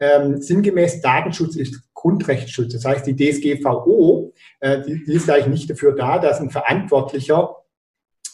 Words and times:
Ähm, 0.00 0.40
sinngemäß 0.40 1.02
Datenschutz 1.02 1.56
ist 1.56 1.82
Grundrechtsschutz. 1.94 2.72
Das 2.72 2.84
heißt, 2.84 3.06
die 3.06 3.14
DSGVO, 3.14 4.32
äh, 4.60 4.82
die, 4.82 5.04
die, 5.04 5.12
ist 5.12 5.28
eigentlich 5.28 5.48
nicht 5.48 5.70
dafür 5.70 5.94
da, 5.94 6.18
dass 6.18 6.40
ein 6.40 6.50
Verantwortlicher 6.50 7.56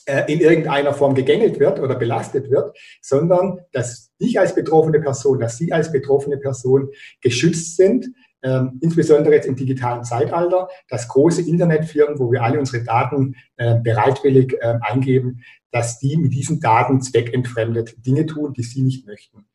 äh, 0.07 0.33
in 0.33 0.41
irgendeiner 0.41 0.95
Form 0.95 1.17
gegängelt 1.17 1.59
wird 1.59 1.81
oder 1.81 1.97
belastet 1.97 2.49
wird, 2.49 2.77
sondern 3.03 3.59
dass 3.73 4.13
ich 4.19 4.39
als 4.39 4.55
betroffene 4.55 5.01
Person, 5.01 5.41
dass 5.41 5.59
Sie 5.59 5.73
als 5.73 5.91
betroffene 5.91 6.39
Person 6.39 6.91
geschützt 7.21 7.77
sind, 7.77 8.07
ähm, 8.45 8.79
insbesondere 8.81 9.35
jetzt 9.35 9.49
im 9.49 9.57
digitalen 9.57 10.05
Zeitalter, 10.05 10.69
dass 10.89 11.09
große 11.09 11.43
Internetfirmen, 11.43 12.21
wo 12.21 12.31
wir 12.31 12.45
alle 12.45 12.61
unsere 12.61 12.85
Daten 12.85 13.35
äh, 13.57 13.81
bereitwillig 13.81 14.55
äh, 14.61 14.79
eingeben, 14.81 15.43
dass 15.73 15.99
die 15.99 16.17
mit 16.17 16.33
diesen 16.33 16.61
Daten 16.61 17.03
zweckentfremdet 17.03 18.07
Dinge 18.07 18.27
tun, 18.27 18.53
die 18.53 18.63
sie 18.63 18.83
nicht 18.83 19.07
möchten. 19.07 19.47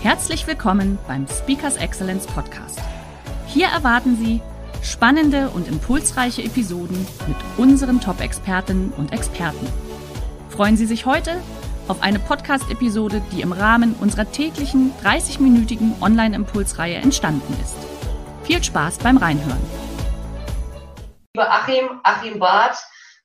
Herzlich 0.00 0.46
willkommen 0.46 0.96
beim 1.08 1.26
Speakers 1.26 1.76
Excellence 1.76 2.24
Podcast. 2.28 2.78
Hier 3.48 3.66
erwarten 3.66 4.16
Sie 4.16 4.40
spannende 4.80 5.50
und 5.50 5.66
impulsreiche 5.66 6.40
Episoden 6.44 7.04
mit 7.26 7.36
unseren 7.56 8.00
Top-Expertinnen 8.00 8.92
und 8.92 9.12
Experten. 9.12 9.66
Freuen 10.50 10.76
Sie 10.76 10.86
sich 10.86 11.04
heute 11.04 11.40
auf 11.88 12.00
eine 12.00 12.20
Podcast-Episode, 12.20 13.20
die 13.32 13.40
im 13.40 13.50
Rahmen 13.50 13.96
unserer 14.00 14.30
täglichen 14.30 14.92
30-minütigen 15.02 16.00
Online-Impulsreihe 16.00 16.94
entstanden 16.94 17.56
ist. 17.60 17.74
Viel 18.44 18.62
Spaß 18.62 18.98
beim 18.98 19.16
Reinhören. 19.16 19.58
Lieber 21.34 21.50
Achim, 21.50 22.00
Achim 22.04 22.38
Barth, 22.38 22.78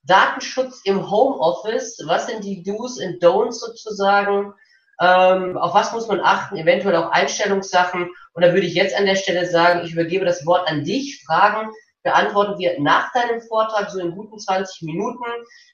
Datenschutz 0.05 0.81
im 0.85 1.07
Homeoffice, 1.07 1.99
was 2.07 2.25
sind 2.25 2.43
die 2.43 2.63
Do's 2.63 2.97
und 2.97 3.21
Don'ts 3.21 3.59
sozusagen? 3.59 4.55
Ähm, 5.01 5.57
auf 5.57 5.73
was 5.73 5.91
muss 5.91 6.07
man 6.07 6.21
achten? 6.21 6.57
Eventuell 6.57 6.95
auch 6.95 7.11
Einstellungssachen. 7.11 8.09
Und 8.33 8.41
da 8.41 8.53
würde 8.53 8.67
ich 8.67 8.73
jetzt 8.73 8.97
an 8.97 9.05
der 9.05 9.15
Stelle 9.15 9.45
sagen, 9.45 9.81
ich 9.83 9.93
übergebe 9.93 10.25
das 10.25 10.45
Wort 10.45 10.67
an 10.69 10.83
dich. 10.83 11.23
Fragen 11.25 11.71
beantworten 12.03 12.59
wir 12.59 12.79
nach 12.79 13.11
deinem 13.13 13.41
Vortrag, 13.41 13.89
so 13.89 13.99
in 13.99 14.11
guten 14.11 14.37
20 14.37 14.83
Minuten. 14.83 15.23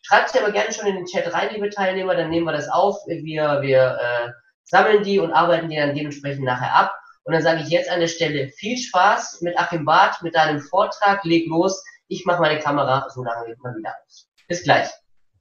Schreibt 0.04 0.30
sie 0.30 0.40
aber 0.40 0.52
gerne 0.52 0.72
schon 0.72 0.88
in 0.88 0.96
den 0.96 1.06
Chat 1.06 1.34
rein, 1.34 1.50
liebe 1.54 1.70
Teilnehmer, 1.70 2.16
dann 2.16 2.30
nehmen 2.30 2.46
wir 2.46 2.54
das 2.54 2.70
auf. 2.70 2.98
Wir, 3.08 3.62
wir 3.62 4.00
äh, 4.00 4.30
sammeln 4.64 5.04
die 5.04 5.20
und 5.20 5.34
arbeiten 5.34 5.70
die 5.70 5.76
dann 5.76 5.96
dementsprechend 5.96 6.46
nachher 6.46 6.74
ab. 6.74 6.96
Und 7.24 7.34
dann 7.34 7.42
sage 7.42 7.62
ich 7.62 7.70
jetzt 7.70 7.90
an 7.90 8.00
der 8.00 8.08
Stelle 8.08 8.50
viel 8.50 8.78
Spaß 8.78 9.42
mit 9.42 9.58
Achim 9.58 9.86
Barth, 9.86 10.22
mit 10.22 10.36
deinem 10.36 10.62
Vortrag. 10.62 11.24
Leg 11.26 11.48
los. 11.48 11.84
Ich 12.08 12.26
mache 12.26 12.42
meine 12.42 12.60
Kamera 12.60 13.08
so 13.10 13.24
lange 13.24 13.56
mal 13.62 13.76
wieder 13.76 13.94
aus. 14.06 14.28
Bis 14.48 14.64
gleich. 14.64 14.90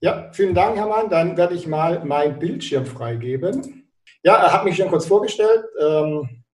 Ja, 0.01 0.31
vielen 0.33 0.55
Dank, 0.55 0.77
Hermann. 0.77 1.11
Dann 1.11 1.37
werde 1.37 1.55
ich 1.55 1.67
mal 1.67 2.05
mein 2.05 2.39
Bildschirm 2.39 2.87
freigeben. 2.87 3.89
Ja, 4.23 4.37
er 4.37 4.53
hat 4.53 4.65
mich 4.65 4.77
schon 4.77 4.89
kurz 4.89 5.07
vorgestellt. 5.07 5.65
Ähm, 5.81 6.45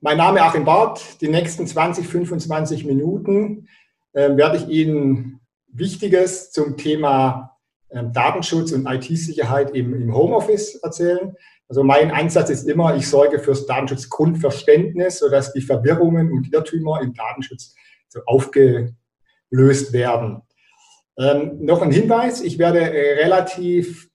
mein 0.00 0.16
Name 0.16 0.38
ist 0.38 0.44
Achim 0.46 0.64
Barth. 0.64 1.20
Die 1.20 1.28
nächsten 1.28 1.66
20, 1.66 2.08
25 2.08 2.86
Minuten 2.86 3.68
äh, 4.14 4.34
werde 4.34 4.56
ich 4.56 4.68
Ihnen 4.68 5.40
Wichtiges 5.68 6.52
zum 6.52 6.78
Thema 6.78 7.58
äh, 7.90 8.02
Datenschutz 8.10 8.72
und 8.72 8.86
IT-Sicherheit 8.86 9.72
im, 9.72 9.92
im 9.94 10.14
Homeoffice 10.14 10.76
erzählen. 10.76 11.34
Also 11.68 11.84
mein 11.84 12.10
Ansatz 12.10 12.48
ist 12.48 12.66
immer, 12.66 12.96
ich 12.96 13.08
sorge 13.08 13.38
fürs 13.38 13.66
Datenschutzgrundverständnis, 13.66 15.18
sodass 15.18 15.52
die 15.52 15.60
Verwirrungen 15.60 16.32
und 16.32 16.52
Irrtümer 16.52 17.02
im 17.02 17.12
Datenschutz 17.12 17.74
so 18.08 18.20
aufgelöst 18.24 19.92
werden. 19.92 20.42
Ähm, 21.20 21.58
noch 21.60 21.82
ein 21.82 21.90
Hinweis, 21.90 22.40
ich 22.40 22.58
werde 22.58 22.80
äh, 22.80 23.22
relativ 23.22 24.08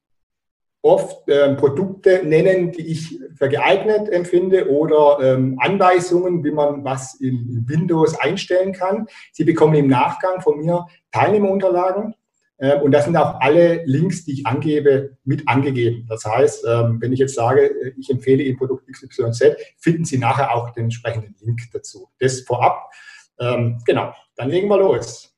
oft 0.81 1.27
äh, 1.29 1.53
Produkte 1.55 2.21
nennen, 2.23 2.71
die 2.71 2.87
ich 2.87 3.19
für 3.35 3.49
geeignet 3.49 4.09
empfinde 4.09 4.69
oder 4.69 5.19
ähm, 5.21 5.57
Anweisungen, 5.59 6.43
wie 6.43 6.51
man 6.51 6.83
was 6.83 7.15
in, 7.15 7.47
in, 7.49 7.65
Windows 7.67 8.17
einstellen 8.19 8.73
kann. 8.73 9.07
Sie 9.33 9.43
bekommen 9.43 9.75
im 9.75 9.87
Nachgang 9.87 10.41
von 10.41 10.59
mir 10.59 10.85
Teilnehmerunterlagen 11.11 12.15
äh, 12.57 12.79
und 12.79 12.91
das 12.91 13.05
sind 13.05 13.17
auch 13.17 13.39
alle 13.39 13.83
Links, 13.85 14.25
die 14.25 14.33
ich 14.33 14.47
angebe, 14.47 15.17
mit 15.23 15.47
angegeben. 15.47 16.05
Das 16.07 16.25
heißt, 16.25 16.65
ähm, 16.67 17.01
wenn 17.01 17.13
ich 17.13 17.19
jetzt 17.19 17.35
sage, 17.35 17.65
äh, 17.65 17.93
ich 17.99 18.09
empfehle 18.09 18.43
Ihnen 18.43 18.57
Produkt 18.57 18.87
XYZ, 18.87 19.57
finden 19.77 20.05
Sie 20.05 20.17
nachher 20.17 20.55
auch 20.55 20.71
den 20.71 20.85
entsprechenden 20.85 21.35
Link 21.41 21.61
dazu. 21.71 22.09
Das 22.19 22.41
vorab. 22.41 22.91
Ähm, 23.39 23.79
genau, 23.85 24.13
dann 24.35 24.49
legen 24.49 24.69
wir 24.69 24.77
los. 24.77 25.34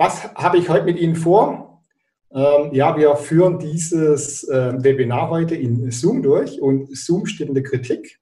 Was 0.00 0.34
habe 0.34 0.56
ich 0.56 0.70
heute 0.70 0.86
mit 0.86 0.98
Ihnen 0.98 1.14
vor? 1.14 1.84
Ähm, 2.32 2.70
ja, 2.72 2.96
wir 2.96 3.16
führen 3.16 3.58
dieses 3.58 4.48
äh, 4.48 4.82
Webinar 4.82 5.28
heute 5.28 5.54
in 5.54 5.90
Zoom 5.90 6.22
durch 6.22 6.58
und 6.58 6.96
Zoom 6.96 7.26
steht 7.26 7.48
in 7.48 7.54
der 7.54 7.64
Kritik. 7.64 8.18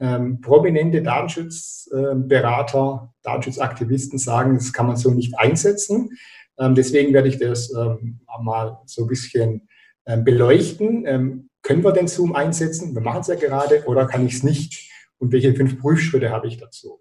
Ähm, 0.00 0.40
prominente 0.40 1.02
Datenschutzberater, 1.02 3.02
äh, 3.04 3.08
Datenschutzaktivisten 3.24 4.18
sagen, 4.18 4.54
das 4.54 4.72
kann 4.72 4.86
man 4.86 4.96
so 4.96 5.10
nicht 5.10 5.38
einsetzen. 5.38 6.16
Ähm, 6.58 6.74
deswegen 6.74 7.12
werde 7.12 7.28
ich 7.28 7.38
das 7.38 7.74
ähm, 7.74 8.20
mal 8.40 8.78
so 8.86 9.02
ein 9.02 9.08
bisschen 9.08 9.68
ähm, 10.06 10.24
beleuchten. 10.24 11.04
Ähm, 11.04 11.50
können 11.60 11.84
wir 11.84 11.92
den 11.92 12.08
Zoom 12.08 12.34
einsetzen? 12.34 12.94
Wir 12.94 13.02
machen 13.02 13.20
es 13.20 13.26
ja 13.26 13.34
gerade 13.34 13.84
oder 13.84 14.06
kann 14.06 14.24
ich 14.24 14.36
es 14.36 14.44
nicht? 14.44 14.90
Und 15.18 15.32
welche 15.32 15.54
fünf 15.54 15.78
Prüfschritte 15.78 16.30
habe 16.30 16.46
ich 16.46 16.56
dazu? 16.56 17.00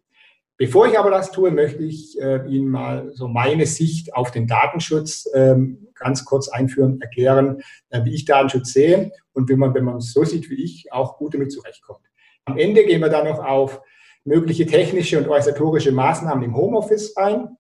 Bevor 0.58 0.88
ich 0.88 0.98
aber 0.98 1.12
das 1.12 1.32
tue, 1.32 1.52
möchte 1.52 1.84
ich 1.84 2.20
äh, 2.20 2.48
Ihnen 2.48 2.70
mal 2.70 3.12
so 3.14 3.28
meine 3.28 3.68
Sicht 3.68 4.16
auf 4.16 4.32
den 4.32 4.48
Datenschutz 4.48 5.30
ähm, 5.36 5.88
ganz 5.94 6.26
kurz 6.26 6.50
einführen, 6.50 7.00
erklären, 7.00 7.62
äh, 7.90 8.04
wie 8.06 8.16
ich 8.16 8.26
Datenschutz 8.26 8.74
sehe 8.74 9.12
und 9.34 9.50
wie 9.50 9.56
man, 9.56 9.76
wenn 9.76 9.84
man 9.84 9.98
es 9.98 10.14
so 10.14 10.24
sieht 10.24 10.50
wie 10.50 10.64
ich, 10.64 10.92
auch 10.92 11.18
gut 11.18 11.36
damit 11.36 11.52
zurechtkommt. 11.52 12.02
Am 12.46 12.58
Ende 12.58 12.86
gehen 12.86 13.02
wir 13.02 13.10
dann 13.10 13.28
noch 13.28 13.40
auf 13.40 13.82
mögliche 14.24 14.66
technische 14.66 15.20
und 15.20 15.28
organisatorische 15.28 15.92
Maßnahmen 15.92 16.44
im 16.44 16.56
Homeoffice 16.56 17.16
ein. 17.18 17.58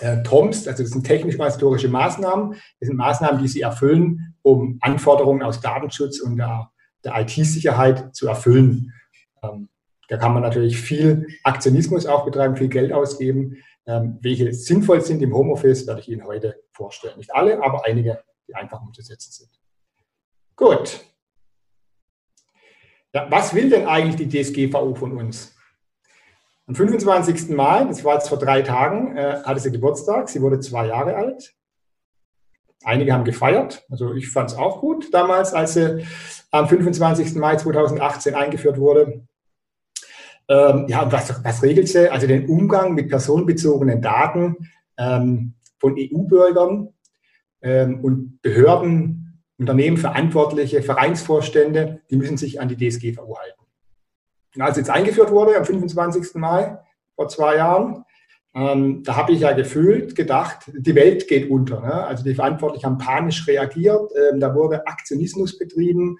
Äh, 0.00 0.22
TOMS, 0.22 0.68
also 0.68 0.82
das 0.82 0.92
sind 0.92 1.04
technisch-organisatorische 1.04 1.88
Maßnahmen, 1.88 2.52
das 2.52 2.88
sind 2.88 2.96
Maßnahmen, 2.96 3.40
die 3.40 3.48
Sie 3.48 3.62
erfüllen, 3.62 4.34
um 4.42 4.76
Anforderungen 4.82 5.42
aus 5.42 5.62
Datenschutz 5.62 6.20
und 6.20 6.36
der, 6.36 6.70
der 7.04 7.18
IT-Sicherheit 7.22 8.14
zu 8.14 8.28
erfüllen. 8.28 8.92
Ähm, 9.42 9.70
da 10.08 10.16
kann 10.16 10.32
man 10.32 10.42
natürlich 10.42 10.80
viel 10.80 11.26
Aktionismus 11.44 12.06
auch 12.06 12.24
betreiben, 12.24 12.56
viel 12.56 12.68
Geld 12.68 12.92
ausgeben. 12.92 13.58
Ähm, 13.86 14.18
welche 14.20 14.52
sinnvoll 14.52 15.00
sind 15.02 15.22
im 15.22 15.34
Homeoffice, 15.34 15.86
werde 15.86 16.00
ich 16.00 16.08
Ihnen 16.08 16.24
heute 16.24 16.56
vorstellen. 16.72 17.16
Nicht 17.18 17.34
alle, 17.34 17.62
aber 17.62 17.84
einige, 17.84 18.22
die 18.46 18.54
einfach 18.54 18.80
umzusetzen 18.80 19.32
sind. 19.32 19.50
Gut. 20.56 21.00
Ja, 23.14 23.30
was 23.30 23.54
will 23.54 23.70
denn 23.70 23.86
eigentlich 23.86 24.16
die 24.16 24.42
DSGVO 24.42 24.94
von 24.94 25.16
uns? 25.16 25.54
Am 26.66 26.74
25. 26.74 27.50
Mai, 27.50 27.84
das 27.84 28.04
war 28.04 28.14
jetzt 28.14 28.28
vor 28.28 28.38
drei 28.38 28.62
Tagen, 28.62 29.16
äh, 29.16 29.42
hatte 29.44 29.60
sie 29.60 29.72
Geburtstag. 29.72 30.28
Sie 30.28 30.42
wurde 30.42 30.60
zwei 30.60 30.86
Jahre 30.86 31.16
alt. 31.16 31.54
Einige 32.84 33.12
haben 33.12 33.24
gefeiert. 33.24 33.86
Also 33.90 34.14
ich 34.14 34.30
fand 34.30 34.50
es 34.50 34.56
auch 34.56 34.80
gut 34.80 35.12
damals, 35.12 35.52
als 35.54 35.74
sie 35.74 36.06
am 36.50 36.68
25. 36.68 37.34
Mai 37.36 37.56
2018 37.56 38.34
eingeführt 38.34 38.78
wurde. 38.78 39.27
Ähm, 40.48 40.86
ja, 40.88 41.10
was, 41.12 41.44
was 41.44 41.62
regelt 41.62 41.88
sie? 41.88 42.10
Also 42.10 42.26
den 42.26 42.48
Umgang 42.48 42.94
mit 42.94 43.08
personenbezogenen 43.08 44.00
Daten 44.00 44.56
ähm, 44.96 45.54
von 45.78 45.94
EU-Bürgern 45.98 46.88
ähm, 47.60 48.00
und 48.02 48.40
Behörden, 48.40 49.42
Unternehmen, 49.58 49.96
Verantwortliche, 49.96 50.82
Vereinsvorstände, 50.82 52.00
die 52.10 52.16
müssen 52.16 52.36
sich 52.36 52.60
an 52.60 52.68
die 52.68 52.76
DSGVO 52.76 53.38
halten. 53.38 53.62
Und 54.56 54.62
als 54.62 54.76
jetzt 54.76 54.90
eingeführt 54.90 55.30
wurde 55.30 55.56
am 55.56 55.64
25. 55.64 56.34
Mai 56.36 56.78
vor 57.14 57.28
zwei 57.28 57.56
Jahren, 57.56 58.04
ähm, 58.54 59.02
da 59.04 59.16
habe 59.16 59.32
ich 59.32 59.40
ja 59.40 59.52
gefühlt 59.52 60.16
gedacht, 60.16 60.70
die 60.74 60.94
Welt 60.94 61.28
geht 61.28 61.50
unter. 61.50 61.80
Ne? 61.80 61.92
Also 61.92 62.24
die 62.24 62.34
Verantwortlichen 62.34 62.86
haben 62.86 62.98
panisch 62.98 63.46
reagiert, 63.46 64.10
ähm, 64.16 64.40
da 64.40 64.54
wurde 64.54 64.86
Aktionismus 64.86 65.58
betrieben. 65.58 66.16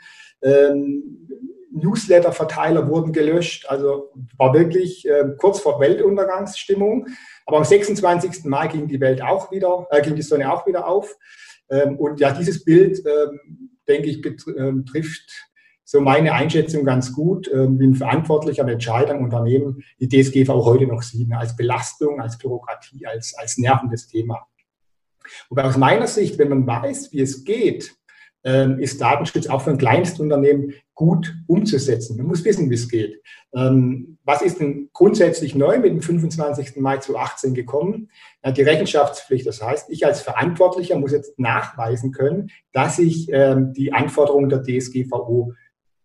Ähm, 1.72 1.80
Newsletter-Verteiler 1.80 2.88
wurden 2.88 3.12
gelöscht. 3.12 3.66
Also 3.68 4.12
war 4.36 4.54
wirklich 4.54 5.08
äh, 5.08 5.24
kurz 5.38 5.60
vor 5.60 5.80
Weltuntergangsstimmung. 5.80 7.06
Aber 7.46 7.58
am 7.58 7.64
26. 7.64 8.44
Mai 8.44 8.68
ging 8.68 8.88
die 8.88 9.00
Welt 9.00 9.22
auch 9.22 9.50
wieder, 9.50 9.86
äh, 9.90 10.02
ging 10.02 10.16
die 10.16 10.22
Sonne 10.22 10.52
auch 10.52 10.66
wieder 10.66 10.86
auf. 10.86 11.16
Ähm, 11.70 11.96
und 11.98 12.20
ja, 12.20 12.32
dieses 12.32 12.64
Bild, 12.64 13.02
ähm, 13.06 13.70
denke 13.86 14.08
ich, 14.08 14.20
betrifft 14.20 15.48
so 15.84 16.02
meine 16.02 16.34
Einschätzung 16.34 16.84
ganz 16.84 17.14
gut, 17.14 17.48
äh, 17.48 17.66
wie 17.78 17.86
ein 17.86 17.94
verantwortlicher 17.94 18.68
Entscheider 18.68 19.14
im 19.14 19.24
Unternehmen 19.24 19.82
die 19.98 20.08
DSGVO 20.08 20.64
heute 20.66 20.86
noch 20.86 21.00
sieht, 21.00 21.28
ne, 21.28 21.38
als 21.38 21.56
Belastung, 21.56 22.20
als 22.20 22.36
Bürokratie, 22.36 23.06
als, 23.06 23.34
als 23.38 23.56
nervendes 23.56 24.06
Thema. 24.06 24.46
Wobei 25.48 25.64
aus 25.64 25.78
meiner 25.78 26.06
Sicht, 26.06 26.38
wenn 26.38 26.50
man 26.50 26.66
weiß, 26.66 27.12
wie 27.12 27.20
es 27.20 27.44
geht, 27.44 27.96
ähm, 28.44 28.78
ist 28.78 29.00
Datenschutz 29.00 29.46
auch 29.48 29.62
für 29.62 29.70
ein 29.70 29.78
Kleinstunternehmen 29.78 30.74
gut 30.94 31.34
umzusetzen. 31.46 32.16
Man 32.16 32.26
muss 32.26 32.44
wissen, 32.44 32.70
wie 32.70 32.74
es 32.74 32.88
geht. 32.88 33.20
Ähm, 33.54 34.18
was 34.24 34.42
ist 34.42 34.60
denn 34.60 34.90
grundsätzlich 34.92 35.54
neu 35.54 35.78
mit 35.78 35.90
dem 35.90 36.02
25. 36.02 36.76
Mai 36.76 36.98
2018 36.98 37.54
gekommen? 37.54 38.10
Die 38.44 38.62
Rechenschaftspflicht. 38.62 39.46
Das 39.46 39.62
heißt, 39.62 39.90
ich 39.90 40.06
als 40.06 40.20
Verantwortlicher 40.20 40.98
muss 40.98 41.12
jetzt 41.12 41.38
nachweisen 41.38 42.12
können, 42.12 42.50
dass 42.72 42.98
ich 42.98 43.28
ähm, 43.32 43.72
die 43.72 43.92
Anforderungen 43.92 44.48
der 44.48 44.62
DSGVO 44.62 45.52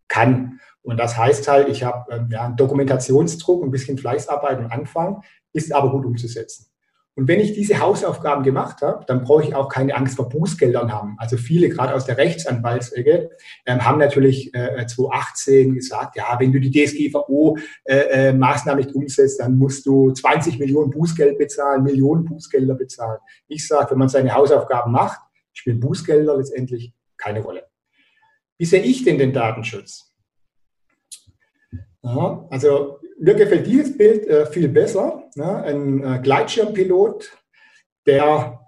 kann. 0.08 0.60
Und 0.82 0.98
das 1.00 1.18
heißt 1.18 1.48
halt, 1.48 1.70
ich 1.70 1.84
habe 1.84 2.28
ja, 2.30 2.46
einen 2.46 2.58
Dokumentationsdruck, 2.58 3.64
ein 3.64 3.72
bisschen 3.72 3.98
Fleißarbeit 3.98 4.60
am 4.60 4.72
Anfang, 4.72 5.24
ist 5.54 5.74
aber 5.74 5.92
gut 5.92 6.06
umzusetzen. 6.06 6.73
Und 7.16 7.28
wenn 7.28 7.40
ich 7.40 7.54
diese 7.54 7.80
Hausaufgaben 7.80 8.44
gemacht 8.44 8.82
habe, 8.82 9.06
dann 9.06 9.24
brauche 9.24 9.44
ich 9.44 9.54
auch 9.54 9.70
keine 9.70 9.96
Angst 9.96 10.16
vor 10.16 10.30
Bußgeldern 10.30 10.92
haben. 10.92 11.16
Also 11.20 11.38
viele, 11.38 11.70
gerade 11.70 11.94
aus 11.94 12.06
der 12.06 12.18
Rechtsanwaltsecke, 12.18 13.30
ähm, 13.68 13.86
haben 13.86 14.00
natürlich 14.00 14.54
äh, 14.56 14.88
2018 14.88 15.76
gesagt, 15.76 16.16
ja, 16.16 16.36
wenn 16.40 16.52
du 16.52 16.60
die 16.60 16.72
DSGVO-Maßnahmen 16.72 17.86
äh, 17.86 18.82
äh, 18.82 18.86
nicht 18.86 18.96
umsetzt, 18.96 19.40
dann 19.40 19.60
musst 19.60 19.86
du 19.86 20.12
20 20.12 20.58
Millionen 20.58 20.90
Bußgeld 20.90 21.38
bezahlen, 21.38 21.84
Millionen 21.84 22.26
Bußgelder 22.26 22.74
bezahlen. 22.74 23.20
Ich 23.48 23.68
sage, 23.68 23.92
wenn 23.92 24.00
man 24.00 24.10
seine 24.10 24.34
Hausaufgaben 24.34 24.92
macht, 24.92 25.20
spielen 25.54 25.80
Bußgelder 25.80 26.38
letztendlich 26.38 26.94
keine 27.18 27.42
Rolle. 27.42 27.68
Wie 28.58 28.66
sehe 28.66 28.82
ich 28.82 29.04
denn 29.04 29.20
den 29.20 29.34
Datenschutz? 29.34 30.12
Ja, 32.02 32.48
also 32.50 33.00
mir 33.24 33.36
gefällt 33.36 33.68
dieses 33.68 33.98
Bild 33.98 34.28
äh, 34.28 34.46
viel 34.46 34.68
besser. 34.68 35.24
Ne? 35.36 35.64
Ein 35.64 36.04
äh, 36.04 36.20
Gleitschirmpilot, 36.22 37.32
der 38.06 38.60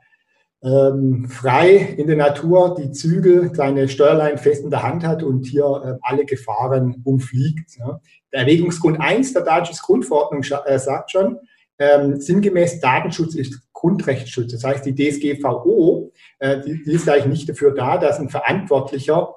ähm, 0.63 1.27
frei 1.29 1.75
in 1.75 2.07
der 2.07 2.15
Natur 2.15 2.75
die 2.79 2.91
Zügel, 2.91 3.53
seine 3.53 3.89
Steuerlein 3.89 4.37
fest 4.37 4.63
in 4.63 4.71
der 4.71 4.83
Hand 4.83 5.05
hat 5.05 5.23
und 5.23 5.45
hier 5.45 5.65
äh, 5.65 5.99
alle 6.01 6.25
Gefahren 6.25 7.01
umfliegt. 7.03 7.77
Ne? 7.79 7.99
Der 8.31 8.41
Erwägungsgrund 8.41 8.99
1 8.99 9.33
der 9.33 9.43
Datenschutzgrundverordnung 9.43 10.43
äh, 10.65 10.79
sagt 10.79 11.11
schon, 11.11 11.37
ähm, 11.77 12.21
sinngemäß 12.21 12.79
Datenschutz 12.79 13.35
ist 13.35 13.59
Grundrechtsschutz. 13.73 14.53
Das 14.53 14.63
heißt, 14.63 14.85
die 14.85 14.95
DSGVO, 14.95 16.13
äh, 16.39 16.61
die, 16.61 16.81
die 16.81 16.93
ist 16.93 17.09
eigentlich 17.09 17.25
nicht 17.25 17.49
dafür 17.49 17.73
da, 17.73 17.97
dass 17.97 18.19
ein 18.19 18.29
Verantwortlicher 18.29 19.34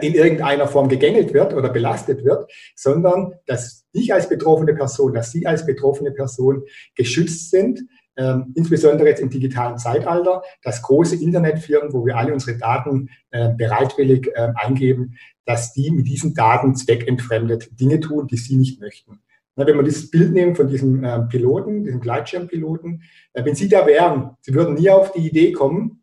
in 0.00 0.14
irgendeiner 0.14 0.66
Form 0.66 0.88
gegängelt 0.88 1.34
wird 1.34 1.52
oder 1.52 1.68
belastet 1.68 2.24
wird, 2.24 2.50
sondern 2.74 3.34
dass 3.46 3.84
ich 3.92 4.14
als 4.14 4.28
betroffene 4.28 4.74
Person, 4.74 5.12
dass 5.12 5.32
Sie 5.32 5.46
als 5.46 5.66
betroffene 5.66 6.12
Person 6.12 6.62
geschützt 6.94 7.50
sind, 7.50 7.82
ähm, 8.16 8.52
insbesondere 8.54 9.08
jetzt 9.08 9.20
im 9.20 9.30
digitalen 9.30 9.78
Zeitalter, 9.78 10.42
dass 10.62 10.82
große 10.82 11.16
Internetfirmen, 11.16 11.92
wo 11.92 12.06
wir 12.06 12.16
alle 12.16 12.32
unsere 12.32 12.56
Daten 12.56 13.10
äh, 13.30 13.50
bereitwillig 13.50 14.28
äh, 14.34 14.52
eingeben, 14.54 15.16
dass 15.44 15.72
die 15.72 15.90
mit 15.90 16.06
diesen 16.06 16.34
Daten 16.34 16.74
zweckentfremdet 16.74 17.78
Dinge 17.78 18.00
tun, 18.00 18.26
die 18.26 18.36
sie 18.36 18.56
nicht 18.56 18.80
möchten. 18.80 19.20
Na, 19.54 19.66
wenn 19.66 19.76
wir 19.76 19.82
dieses 19.82 20.10
Bild 20.10 20.32
nehmen 20.32 20.54
von 20.54 20.68
diesem 20.68 21.04
äh, 21.04 21.20
Piloten, 21.22 21.84
diesem 21.84 22.00
Gleitschirmpiloten, 22.00 23.02
äh, 23.32 23.44
wenn 23.44 23.54
Sie 23.54 23.68
da 23.68 23.86
wären, 23.86 24.36
Sie 24.40 24.54
würden 24.54 24.74
nie 24.74 24.90
auf 24.90 25.12
die 25.12 25.26
Idee 25.26 25.52
kommen, 25.52 26.02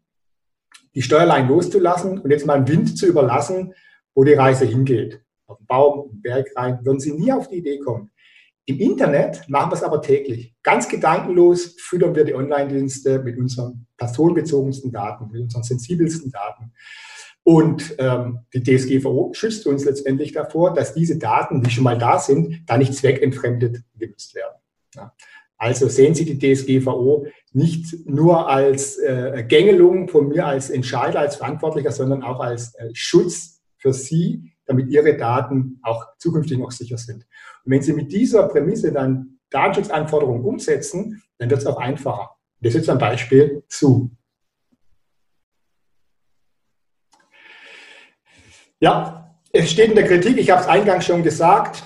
die 0.96 1.02
Steuerlein 1.02 1.48
loszulassen 1.48 2.20
und 2.20 2.32
jetzt 2.32 2.46
mal 2.46 2.56
einen 2.56 2.68
Wind 2.68 2.98
zu 2.98 3.08
überlassen, 3.08 3.74
wo 4.14 4.24
die 4.24 4.34
Reise 4.34 4.66
hingeht. 4.66 5.22
Auf 5.48 5.58
den 5.58 5.66
Baum, 5.66 6.10
den 6.12 6.22
Berg 6.22 6.48
rein, 6.56 6.80
würden 6.84 7.00
Sie 7.00 7.14
nie 7.14 7.32
auf 7.32 7.48
die 7.48 7.58
Idee 7.58 7.80
kommen. 7.80 8.12
Im 8.66 8.80
Internet 8.80 9.44
machen 9.50 9.72
wir 9.72 9.76
es 9.76 9.84
aber 9.84 10.02
täglich. 10.02 10.56
Ganz 10.64 10.88
gedankenlos 10.88 11.76
füttern 11.80 12.16
wir 12.16 12.24
die 12.24 12.34
Online-Dienste 12.34 13.20
mit 13.20 13.38
unseren 13.38 13.88
personenbezogensten 13.98 14.92
Daten, 14.92 15.30
mit 15.32 15.42
unseren 15.42 15.64
sensibelsten 15.64 16.32
Daten. 16.32 16.72
Und 17.44 17.96
ähm, 17.98 18.40
die 18.54 18.64
DSGVO 18.64 19.34
schützt 19.34 19.68
uns 19.68 19.84
letztendlich 19.84 20.32
davor, 20.32 20.74
dass 20.74 20.94
diese 20.94 21.18
Daten, 21.18 21.62
die 21.62 21.72
schon 21.72 21.84
mal 21.84 21.98
da 21.98 22.20
sind, 22.20 22.64
da 22.66 22.78
nicht 22.78 22.96
zweckentfremdet 22.96 23.84
genutzt 23.98 24.34
werden. 24.34 24.56
Ja. 24.96 25.14
Also 25.64 25.88
sehen 25.88 26.14
Sie 26.14 26.26
die 26.26 26.38
DSGVO 26.38 27.26
nicht 27.54 28.06
nur 28.06 28.50
als 28.50 28.98
äh, 28.98 29.46
Gängelung 29.48 30.10
von 30.10 30.28
mir 30.28 30.46
als 30.46 30.70
Entscheider, 30.70 31.22
als 31.22 31.38
Verantwortlicher, 31.38 31.94
sondern 31.94 32.22
auch 32.22 32.42
als 32.42 32.76
äh, 32.76 32.90
Schutz 32.92 33.62
für 33.78 33.94
Sie, 33.94 34.52
damit 34.66 34.90
Ihre 34.90 35.16
Daten 35.16 35.80
auch 35.82 36.06
zukünftig 36.18 36.58
noch 36.58 36.72
sicher 36.72 36.98
sind. 36.98 37.26
Und 37.64 37.72
wenn 37.72 37.82
Sie 37.82 37.94
mit 37.94 38.12
dieser 38.12 38.50
Prämisse 38.50 38.92
dann 38.92 39.40
Datenschutzanforderungen 39.52 40.44
umsetzen, 40.44 41.24
dann 41.38 41.50
wird 41.50 41.62
es 41.62 41.66
auch 41.66 41.78
einfacher. 41.78 42.32
Das 42.60 42.72
ist 42.72 42.82
jetzt 42.82 42.90
ein 42.90 42.98
Beispiel 42.98 43.64
zu. 43.70 44.12
Ja, 48.82 49.34
es 49.54 49.72
steht 49.72 49.92
in 49.92 49.96
der 49.96 50.08
Kritik, 50.08 50.38
ich 50.38 50.52
habe 50.52 50.60
es 50.60 50.68
eingangs 50.68 51.06
schon 51.06 51.24
gesagt, 51.24 51.86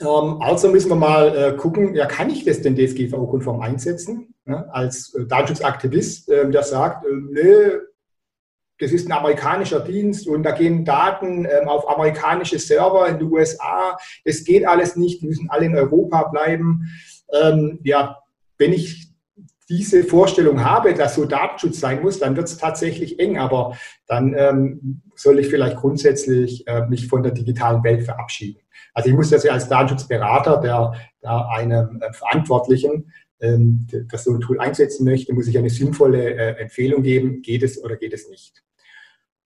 ähm, 0.00 0.40
also 0.40 0.68
müssen 0.68 0.90
wir 0.90 0.96
mal 0.96 1.36
äh, 1.36 1.56
gucken, 1.56 1.94
ja, 1.94 2.06
kann 2.06 2.30
ich 2.30 2.44
das 2.44 2.62
denn 2.62 2.76
DSGVO-konform 2.76 3.60
einsetzen? 3.60 4.34
Ja, 4.46 4.66
als 4.70 5.14
äh, 5.14 5.26
Datenschutzaktivist, 5.26 6.30
äh, 6.30 6.50
der 6.50 6.62
sagt, 6.62 7.04
äh, 7.04 7.08
nö, 7.10 7.80
das 8.78 8.92
ist 8.92 9.06
ein 9.08 9.12
amerikanischer 9.12 9.80
Dienst 9.80 10.28
und 10.28 10.42
da 10.42 10.50
gehen 10.50 10.84
Daten 10.84 11.46
ähm, 11.46 11.68
auf 11.68 11.88
amerikanische 11.88 12.58
Server 12.58 13.08
in 13.08 13.18
den 13.18 13.32
USA. 13.32 13.96
Das 14.24 14.44
geht 14.44 14.66
alles 14.66 14.96
nicht, 14.96 15.22
die 15.22 15.26
müssen 15.26 15.48
alle 15.48 15.66
in 15.66 15.76
Europa 15.76 16.24
bleiben. 16.24 16.86
Ähm, 17.32 17.80
ja, 17.84 18.18
wenn 18.58 18.72
ich 18.72 19.05
diese 19.68 20.04
Vorstellung 20.04 20.64
habe, 20.64 20.94
dass 20.94 21.16
so 21.16 21.24
Datenschutz 21.24 21.80
sein 21.80 22.02
muss, 22.02 22.18
dann 22.18 22.36
wird 22.36 22.46
es 22.46 22.56
tatsächlich 22.56 23.18
eng. 23.18 23.38
Aber 23.38 23.76
dann 24.06 24.34
ähm, 24.36 25.02
soll 25.14 25.38
ich 25.40 25.48
vielleicht 25.48 25.76
grundsätzlich 25.76 26.66
äh, 26.66 26.86
mich 26.86 27.08
von 27.08 27.22
der 27.22 27.32
digitalen 27.32 27.82
Welt 27.82 28.04
verabschieden. 28.04 28.60
Also 28.94 29.10
ich 29.10 29.14
muss 29.14 29.30
das 29.30 29.44
ja 29.44 29.52
als 29.52 29.68
Datenschutzberater, 29.68 30.58
der 30.58 30.92
da 31.20 31.48
einem 31.48 32.00
äh, 32.00 32.12
Verantwortlichen 32.12 33.12
ähm, 33.40 33.86
das 34.08 34.24
so 34.24 34.32
ein 34.32 34.40
Tool 34.40 34.60
einsetzen 34.60 35.04
möchte, 35.04 35.34
muss 35.34 35.48
ich 35.48 35.58
eine 35.58 35.70
sinnvolle 35.70 36.34
äh, 36.34 36.60
Empfehlung 36.60 37.02
geben, 37.02 37.42
geht 37.42 37.62
es 37.62 37.82
oder 37.82 37.96
geht 37.96 38.14
es 38.14 38.28
nicht. 38.30 38.62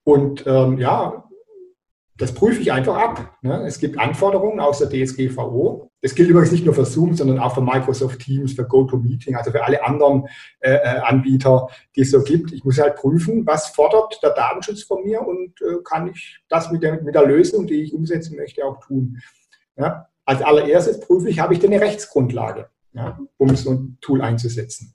Und 0.05 0.46
ähm, 0.46 0.78
ja, 0.78 1.28
das 2.20 2.34
prüfe 2.34 2.61
ich 2.61 2.70
einfach 2.70 2.96
ab. 2.96 3.38
Ne? 3.40 3.64
Es 3.67 3.78
gibt 3.78 3.99
Anforderungen 3.99 4.61
aus 4.61 4.78
der 4.78 4.90
DSGVO. 4.90 5.90
Das 6.02 6.14
gilt 6.14 6.28
übrigens 6.28 6.52
nicht 6.52 6.66
nur 6.66 6.75
für 6.75 6.85
Zoom, 6.85 7.14
sondern 7.14 7.38
auch 7.38 7.54
für 7.54 7.62
Microsoft 7.62 8.21
Teams, 8.21 8.52
für 8.52 8.64
GoToMeeting, 8.64 9.37
also 9.37 9.50
für 9.50 9.64
alle 9.64 9.83
anderen 9.83 10.28
äh, 10.61 10.75
äh, 10.75 10.99
Anbieter, 11.00 11.68
die 11.97 12.02
es 12.02 12.11
so 12.11 12.23
gibt. 12.23 12.52
Ich 12.52 12.62
muss 12.62 12.78
halt 12.78 12.97
prüfen, 12.97 13.47
was 13.47 13.68
fordert 13.68 14.23
der 14.23 14.30
Datenschutz 14.30 14.83
von 14.83 15.02
mir 15.02 15.26
und 15.26 15.61
äh, 15.62 15.83
kann 15.83 16.09
ich 16.09 16.38
das 16.50 16.71
mit 16.71 16.83
der, 16.83 17.00
mit 17.00 17.14
der 17.14 17.25
Lösung, 17.25 17.66
die 17.66 17.83
ich 17.83 17.95
umsetzen 17.95 18.37
möchte, 18.37 18.66
auch 18.66 18.80
tun. 18.80 19.18
Ja? 19.78 20.06
Als 20.26 20.42
allererstes 20.42 21.00
prüfe 21.00 21.30
ich, 21.30 21.40
habe 21.40 21.54
ich 21.54 21.61
denn 21.61 21.73
eine 21.73 21.83
Rechtsgrundlage, 21.83 22.68
ja, 22.92 23.18
um 23.38 23.56
so 23.56 23.71
ein 23.71 23.99
Tool 24.02 24.21
einzusetzen. 24.21 24.95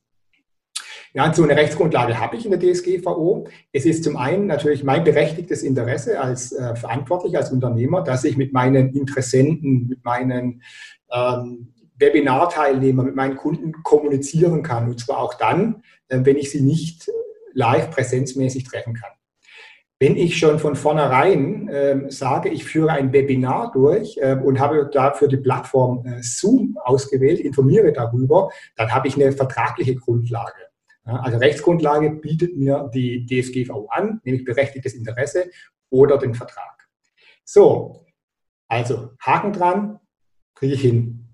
Ja, 1.16 1.34
so 1.34 1.44
eine 1.44 1.56
Rechtsgrundlage 1.56 2.20
habe 2.20 2.36
ich 2.36 2.44
in 2.44 2.52
der 2.52 2.60
DSGVO. 2.60 3.48
Es 3.72 3.86
ist 3.86 4.04
zum 4.04 4.18
einen 4.18 4.48
natürlich 4.48 4.84
mein 4.84 5.06
berechtigtes 5.06 5.64
Interesse 5.64 6.20
als 6.20 6.52
äh, 6.52 6.76
Verantwortlicher, 6.76 7.38
als 7.38 7.54
Unternehmer, 7.54 8.02
dass 8.02 8.26
ich 8.26 8.36
mit 8.36 8.52
meinen 8.52 8.94
Interessenten, 8.94 9.88
mit 9.88 10.04
meinen 10.04 10.62
ähm, 11.10 11.74
Webinar-Teilnehmern, 11.98 13.06
mit 13.06 13.16
meinen 13.16 13.38
Kunden 13.38 13.72
kommunizieren 13.82 14.62
kann. 14.62 14.90
Und 14.90 15.00
zwar 15.00 15.20
auch 15.20 15.36
dann, 15.36 15.84
äh, 16.10 16.20
wenn 16.24 16.36
ich 16.36 16.52
sie 16.52 16.60
nicht 16.60 17.10
live 17.54 17.92
präsenzmäßig 17.92 18.66
treffen 18.66 18.94
kann. 18.94 19.12
Wenn 20.02 20.18
ich 20.18 20.38
schon 20.38 20.60
von 20.60 20.76
vornherein 20.76 21.70
äh, 21.70 22.12
sage, 22.12 22.50
ich 22.50 22.66
führe 22.66 22.92
ein 22.92 23.14
Webinar 23.14 23.72
durch 23.72 24.18
äh, 24.18 24.36
und 24.36 24.60
habe 24.60 24.90
dafür 24.92 25.30
die 25.30 25.38
Plattform 25.38 26.06
äh, 26.06 26.22
Zoom 26.22 26.78
ausgewählt, 26.84 27.40
informiere 27.40 27.94
darüber, 27.94 28.50
dann 28.76 28.94
habe 28.94 29.08
ich 29.08 29.16
eine 29.16 29.32
vertragliche 29.32 29.96
Grundlage. 29.96 30.75
Also 31.06 31.38
Rechtsgrundlage 31.38 32.10
bietet 32.12 32.58
mir 32.58 32.90
die 32.94 33.26
DSGVO 33.26 33.88
an, 33.90 34.22
nämlich 34.24 34.44
berechtigtes 34.44 34.96
Interesse 34.96 35.50
oder 35.90 36.18
den 36.18 36.34
Vertrag. 36.34 36.88
So, 37.44 38.06
also 38.68 39.12
Haken 39.20 39.54
dran, 39.54 40.00
kriege 40.56 40.74
ich 40.74 40.82
hin. 40.82 41.26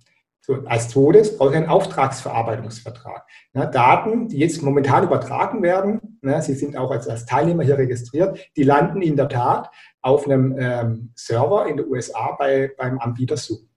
So, 0.41 0.55
als 0.65 0.89
zweites 0.89 1.37
brauche 1.37 1.51
ich 1.51 1.55
einen 1.55 1.69
Auftragsverarbeitungsvertrag. 1.69 3.25
Ja, 3.53 3.67
Daten, 3.67 4.27
die 4.27 4.39
jetzt 4.39 4.61
momentan 4.63 5.03
übertragen 5.03 5.61
werden, 5.61 6.19
ja, 6.23 6.41
Sie 6.41 6.55
sind 6.55 6.75
auch 6.75 6.91
als, 6.91 7.07
als, 7.07 7.25
Teilnehmer 7.25 7.63
hier 7.63 7.77
registriert, 7.77 8.51
die 8.57 8.63
landen 8.63 9.01
in 9.01 9.15
der 9.15 9.29
Tat 9.29 9.69
auf 10.01 10.25
einem 10.25 10.55
ähm, 10.57 11.11
Server 11.15 11.67
in 11.67 11.77
den 11.77 11.87
USA 11.87 12.35
bei, 12.37 12.71
beim 12.75 12.99
Anbieter 12.99 13.37
Zoom. 13.37 13.70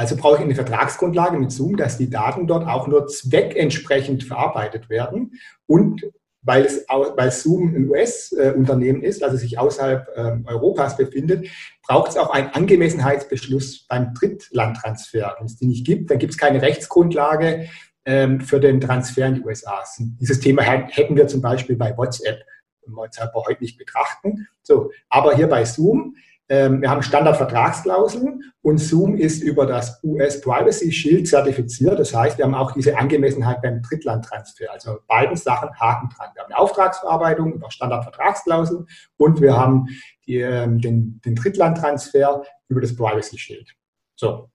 Also 0.00 0.16
brauche 0.16 0.36
ich 0.36 0.40
eine 0.40 0.54
Vertragsgrundlage 0.54 1.38
mit 1.38 1.52
Zoom, 1.52 1.76
dass 1.76 1.98
die 1.98 2.08
Daten 2.08 2.46
dort 2.46 2.66
auch 2.66 2.86
nur 2.86 3.06
zweckentsprechend 3.06 4.24
verarbeitet 4.24 4.88
werden 4.88 5.34
und 5.66 6.06
weil, 6.40 6.64
es, 6.64 6.86
weil 6.88 7.30
Zoom 7.30 7.74
ein 7.74 7.90
US-Unternehmen 7.90 9.02
ist, 9.02 9.22
also 9.22 9.36
sich 9.36 9.58
außerhalb 9.58 10.08
ähm, 10.16 10.46
Europas 10.46 10.96
befindet, 10.96 11.48
braucht 11.86 12.12
es 12.12 12.16
auch 12.16 12.30
einen 12.30 12.48
Angemessenheitsbeschluss 12.48 13.86
beim 13.88 14.14
Drittlandtransfer. 14.14 15.36
Wenn 15.38 15.44
es 15.44 15.56
die 15.56 15.66
nicht 15.66 15.84
gibt, 15.84 16.10
dann 16.10 16.18
gibt 16.18 16.32
es 16.32 16.38
keine 16.38 16.62
Rechtsgrundlage 16.62 17.68
ähm, 18.06 18.40
für 18.40 18.58
den 18.58 18.80
Transfer 18.80 19.26
in 19.26 19.34
die 19.34 19.42
USA. 19.42 19.84
Dieses 19.98 20.40
Thema 20.40 20.62
hätten 20.62 21.14
wir 21.14 21.28
zum 21.28 21.42
Beispiel 21.42 21.76
bei 21.76 21.94
WhatsApp, 21.94 22.40
aber 22.86 23.44
heute 23.46 23.62
nicht 23.62 23.76
betrachten. 23.76 24.48
So, 24.62 24.92
aber 25.10 25.36
hier 25.36 25.48
bei 25.48 25.66
Zoom 25.66 26.16
wir 26.50 26.90
haben 26.90 27.02
Standardvertragsklauseln 27.02 28.42
und 28.62 28.78
Zoom 28.78 29.14
ist 29.14 29.40
über 29.40 29.66
das 29.66 30.02
US 30.02 30.40
Privacy 30.40 30.90
Shield 30.90 31.28
zertifiziert. 31.28 31.98
Das 31.98 32.12
heißt, 32.12 32.38
wir 32.38 32.44
haben 32.44 32.56
auch 32.56 32.72
diese 32.72 32.98
Angemessenheit 32.98 33.62
beim 33.62 33.80
Drittlandtransfer. 33.82 34.72
Also 34.72 34.98
beiden 35.06 35.36
Sachen 35.36 35.70
Haken 35.78 36.08
dran. 36.08 36.30
Wir 36.34 36.42
haben 36.42 36.52
eine 36.52 36.58
Auftragsverarbeitung 36.58 37.52
über 37.52 37.70
Standardvertragsklauseln 37.70 38.86
und 39.16 39.40
wir 39.40 39.56
haben 39.56 39.86
die, 40.26 40.38
ähm, 40.38 40.80
den, 40.80 41.20
den 41.24 41.36
Drittlandtransfer 41.36 42.42
über 42.68 42.80
das 42.80 42.96
Privacy 42.96 43.38
Shield. 43.38 43.70
So. 44.16 44.50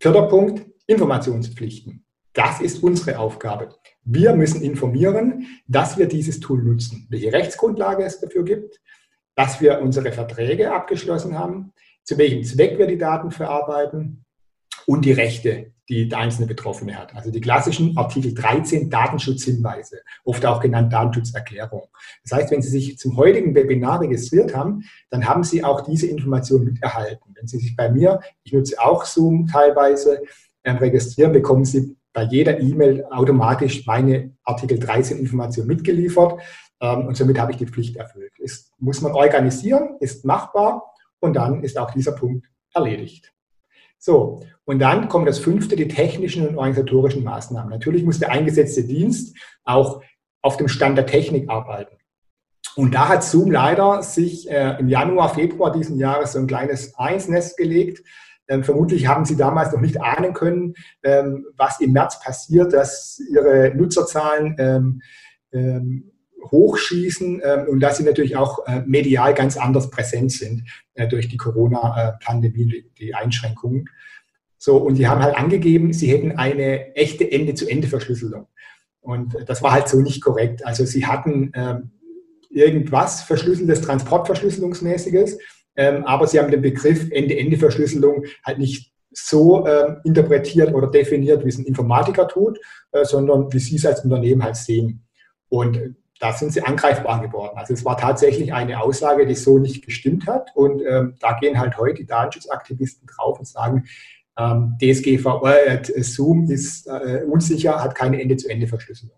Vierter 0.00 0.26
Punkt, 0.26 0.66
Informationspflichten. 0.88 2.04
Das 2.32 2.60
ist 2.60 2.82
unsere 2.82 3.18
Aufgabe. 3.18 3.76
Wir 4.02 4.34
müssen 4.34 4.62
informieren, 4.62 5.46
dass 5.68 5.98
wir 5.98 6.06
dieses 6.06 6.40
Tool 6.40 6.62
nutzen, 6.62 7.06
welche 7.10 7.32
Rechtsgrundlage 7.32 8.02
es 8.02 8.20
dafür 8.20 8.44
gibt, 8.44 8.80
dass 9.42 9.60
wir 9.60 9.80
unsere 9.80 10.12
Verträge 10.12 10.72
abgeschlossen 10.72 11.36
haben, 11.36 11.72
zu 12.04 12.16
welchem 12.16 12.44
Zweck 12.44 12.78
wir 12.78 12.86
die 12.86 12.96
Daten 12.96 13.32
verarbeiten 13.32 14.24
und 14.86 15.04
die 15.04 15.10
Rechte, 15.10 15.72
die 15.88 16.08
der 16.08 16.18
einzelne 16.18 16.46
Betroffene 16.46 16.96
hat. 16.96 17.12
Also 17.16 17.32
die 17.32 17.40
klassischen 17.40 17.96
Artikel 17.96 18.34
13 18.34 18.88
Datenschutzhinweise, 18.88 20.02
oft 20.24 20.46
auch 20.46 20.60
genannt 20.60 20.92
Datenschutzerklärung. 20.92 21.88
Das 22.22 22.38
heißt, 22.38 22.52
wenn 22.52 22.62
Sie 22.62 22.68
sich 22.68 22.98
zum 22.98 23.16
heutigen 23.16 23.52
Webinar 23.56 24.00
registriert 24.00 24.54
haben, 24.54 24.84
dann 25.10 25.26
haben 25.26 25.42
Sie 25.42 25.64
auch 25.64 25.80
diese 25.80 26.06
Information 26.06 26.62
miterhalten. 26.62 27.34
Wenn 27.34 27.48
Sie 27.48 27.58
sich 27.58 27.74
bei 27.74 27.90
mir, 27.90 28.20
ich 28.44 28.52
nutze 28.52 28.80
auch 28.80 29.04
Zoom 29.04 29.48
teilweise, 29.48 30.22
ähm, 30.62 30.76
registrieren, 30.76 31.32
bekommen 31.32 31.64
Sie 31.64 31.96
bei 32.12 32.22
jeder 32.24 32.60
E-Mail 32.60 33.06
automatisch 33.06 33.86
meine 33.86 34.36
Artikel 34.44 34.78
13 34.78 35.18
Information 35.18 35.66
mitgeliefert. 35.66 36.40
Ähm, 36.82 37.06
und 37.06 37.16
somit 37.16 37.38
habe 37.38 37.52
ich 37.52 37.58
die 37.58 37.66
Pflicht 37.66 37.96
erfüllt. 37.96 38.38
Ist, 38.38 38.72
muss 38.78 39.00
man 39.00 39.12
organisieren, 39.12 39.96
ist 40.00 40.26
machbar 40.26 40.92
und 41.20 41.34
dann 41.34 41.62
ist 41.62 41.78
auch 41.78 41.92
dieser 41.92 42.12
Punkt 42.12 42.46
erledigt. 42.74 43.32
So, 43.98 44.42
und 44.64 44.80
dann 44.80 45.08
kommt 45.08 45.28
das 45.28 45.38
fünfte, 45.38 45.76
die 45.76 45.86
technischen 45.86 46.46
und 46.46 46.56
organisatorischen 46.56 47.22
Maßnahmen. 47.22 47.70
Natürlich 47.70 48.02
muss 48.02 48.18
der 48.18 48.32
eingesetzte 48.32 48.82
Dienst 48.82 49.36
auch 49.62 50.02
auf 50.42 50.56
dem 50.56 50.66
Stand 50.66 50.98
der 50.98 51.06
Technik 51.06 51.48
arbeiten. 51.48 51.96
Und 52.74 52.94
da 52.94 53.08
hat 53.08 53.22
Zoom 53.22 53.52
leider 53.52 54.02
sich 54.02 54.50
äh, 54.50 54.76
im 54.80 54.88
Januar, 54.88 55.32
Februar 55.34 55.70
diesen 55.70 55.98
Jahres 55.98 56.32
so 56.32 56.40
ein 56.40 56.46
kleines 56.48 56.98
Einsnest 56.98 57.56
gelegt. 57.56 58.02
Ähm, 58.48 58.64
vermutlich 58.64 59.06
haben 59.06 59.24
Sie 59.24 59.36
damals 59.36 59.72
noch 59.72 59.80
nicht 59.80 60.00
ahnen 60.00 60.32
können, 60.32 60.74
ähm, 61.04 61.46
was 61.56 61.80
im 61.80 61.92
März 61.92 62.18
passiert, 62.18 62.72
dass 62.72 63.20
Ihre 63.30 63.72
Nutzerzahlen 63.76 64.56
ähm, 64.58 65.02
ähm, 65.52 66.11
hochschießen 66.50 67.40
ähm, 67.44 67.68
und 67.68 67.80
dass 67.80 67.98
sie 67.98 68.04
natürlich 68.04 68.36
auch 68.36 68.66
äh, 68.66 68.82
medial 68.86 69.34
ganz 69.34 69.56
anders 69.56 69.90
präsent 69.90 70.32
sind 70.32 70.64
äh, 70.94 71.06
durch 71.08 71.28
die 71.28 71.36
Corona-Pandemie, 71.36 72.66
die, 72.66 72.90
die 72.98 73.14
Einschränkungen. 73.14 73.88
So, 74.58 74.76
und 74.76 74.96
sie 74.96 75.08
haben 75.08 75.22
halt 75.22 75.36
angegeben, 75.36 75.92
sie 75.92 76.08
hätten 76.08 76.32
eine 76.32 76.94
echte 76.94 77.30
Ende-zu-Ende-Verschlüsselung. 77.30 78.46
Und 79.00 79.36
das 79.46 79.62
war 79.62 79.72
halt 79.72 79.88
so 79.88 80.00
nicht 80.00 80.22
korrekt. 80.22 80.64
Also 80.64 80.84
sie 80.84 81.06
hatten 81.06 81.50
ähm, 81.54 81.90
irgendwas 82.48 83.22
verschlüsseltes, 83.22 83.80
Transportverschlüsselungsmäßiges, 83.80 85.38
ähm, 85.74 86.04
aber 86.04 86.26
sie 86.26 86.38
haben 86.38 86.50
den 86.50 86.62
Begriff 86.62 87.10
Ende-Ende-Verschlüsselung 87.10 88.24
halt 88.44 88.58
nicht 88.58 88.92
so 89.10 89.66
ähm, 89.66 89.98
interpretiert 90.04 90.72
oder 90.72 90.86
definiert, 90.90 91.44
wie 91.44 91.48
es 91.48 91.58
ein 91.58 91.66
Informatiker 91.66 92.28
tut, 92.28 92.58
äh, 92.92 93.04
sondern 93.04 93.52
wie 93.52 93.58
sie 93.58 93.76
es 93.76 93.86
als 93.86 94.04
Unternehmen 94.04 94.42
halt 94.42 94.56
sehen. 94.56 95.06
Und 95.48 95.96
da 96.22 96.32
sind 96.32 96.52
sie 96.52 96.62
angreifbar 96.62 97.20
geworden. 97.20 97.58
Also 97.58 97.74
es 97.74 97.84
war 97.84 97.96
tatsächlich 97.96 98.52
eine 98.52 98.80
Aussage, 98.80 99.26
die 99.26 99.34
so 99.34 99.58
nicht 99.58 99.84
gestimmt 99.84 100.28
hat. 100.28 100.54
Und 100.54 100.80
ähm, 100.88 101.16
da 101.18 101.32
gehen 101.32 101.58
halt 101.58 101.76
heute 101.78 101.94
die 101.94 102.06
Datenschutzaktivisten 102.06 103.08
drauf 103.08 103.40
und 103.40 103.48
sagen, 103.48 103.86
ähm, 104.38 104.76
DSGVO, 104.80 105.44
äh, 105.48 105.82
Zoom 106.04 106.48
ist 106.48 106.86
äh, 106.86 107.24
unsicher, 107.28 107.82
hat 107.82 107.96
keine 107.96 108.22
Ende-zu-Ende-Verschlüsselung. 108.22 109.16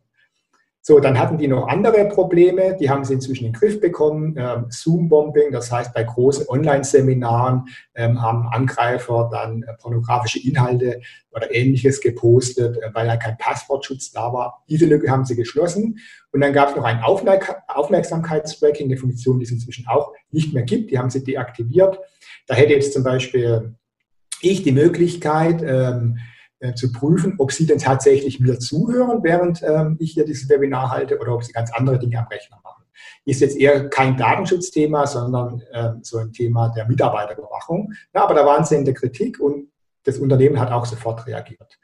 So, 0.87 1.01
dann 1.01 1.19
hatten 1.19 1.39
die 1.39 1.49
noch 1.49 1.67
andere 1.69 2.05
Probleme, 2.09 2.77
die 2.79 2.91
haben 2.91 3.07
sie 3.07 3.15
inzwischen 3.15 3.47
in 3.47 3.53
den 3.53 3.59
Griff 3.59 3.81
bekommen. 3.81 4.37
Ähm, 4.37 4.67
Zoom-Bombing, 4.69 5.51
das 5.51 5.73
heißt, 5.73 5.95
bei 5.95 6.05
großen 6.05 6.47
Online-Seminaren 6.47 7.65
ähm, 7.95 8.21
haben 8.21 8.47
Angreifer 8.49 9.31
dann 9.33 9.63
äh, 9.63 9.73
pornografische 9.81 10.47
Inhalte 10.47 11.01
oder 11.31 11.51
ähnliches 11.55 12.03
gepostet, 12.03 12.77
äh, 12.77 12.91
weil 12.93 13.07
ja 13.07 13.17
kein 13.17 13.39
Passwortschutz 13.39 14.13
da 14.13 14.31
war. 14.31 14.63
Diese 14.69 14.85
Lücke 14.85 15.11
haben 15.11 15.25
sie 15.25 15.37
geschlossen. 15.37 16.01
Und 16.33 16.43
dann 16.43 16.53
gab 16.53 16.69
es 16.69 16.77
noch 16.77 16.85
ein 16.85 17.01
Aufmerk 17.03 17.63
Aufmerksamkeitstracking, 17.69 18.89
eine 18.89 18.99
Funktion, 18.99 19.39
die 19.39 19.47
es 19.47 19.53
inzwischen 19.53 19.87
auch 19.87 20.13
nicht 20.33 20.53
mehr 20.53 20.65
gibt. 20.65 20.91
Die 20.91 20.99
haben 20.99 21.09
sie 21.09 21.25
deaktiviert. 21.25 21.99
Da 22.47 22.55
hätte 22.55 22.75
jetzt 22.75 22.93
zum 22.93 23.05
Beispiel 23.05 23.75
ich 24.43 24.63
die 24.63 24.73
Möglichkeit, 24.73 25.63
ähm, 25.67 26.19
äh, 26.61 26.75
zu 26.75 26.93
prüfen, 26.93 27.35
ob 27.39 27.53
Sie 27.53 27.67
denn 27.67 27.79
tatsächlich 27.79 28.41
mir 28.41 28.59
zuhören, 28.59 29.23
während 29.23 29.63
ähm, 29.63 29.97
ich 30.01 30.13
hier 30.13 30.25
dieses 30.25 30.49
Webinar 30.49 30.91
halte 30.91 31.19
oder 31.19 31.35
ob 31.35 31.45
Sie 31.45 31.53
ganz 31.53 31.73
andere 31.73 31.99
Dinge 31.99 32.19
am 32.19 32.27
Rechner 32.29 32.61
machen. 32.63 32.85
Ist 33.25 33.41
jetzt 33.41 33.57
eher 33.57 33.89
kein 33.89 34.17
Datenschutzthema, 34.17 35.07
sondern 35.07 35.63
äh, 35.73 35.91
so 36.03 36.19
ein 36.19 36.33
Thema 36.33 36.69
der 36.71 36.87
Mitarbeiterüberwachung. 36.87 37.93
Ja, 38.15 38.25
aber 38.25 38.35
da 38.35 38.47
waren 38.47 38.65
Sie 38.65 38.77
in 38.77 38.85
der 38.85 38.95
Kritik 38.95 39.41
und 39.41 39.69
das 40.05 40.19
Unternehmen 40.19 40.61
hat 40.61 40.71
auch 40.71 40.87
sofort 40.87 41.27
reagiert. 41.27 41.79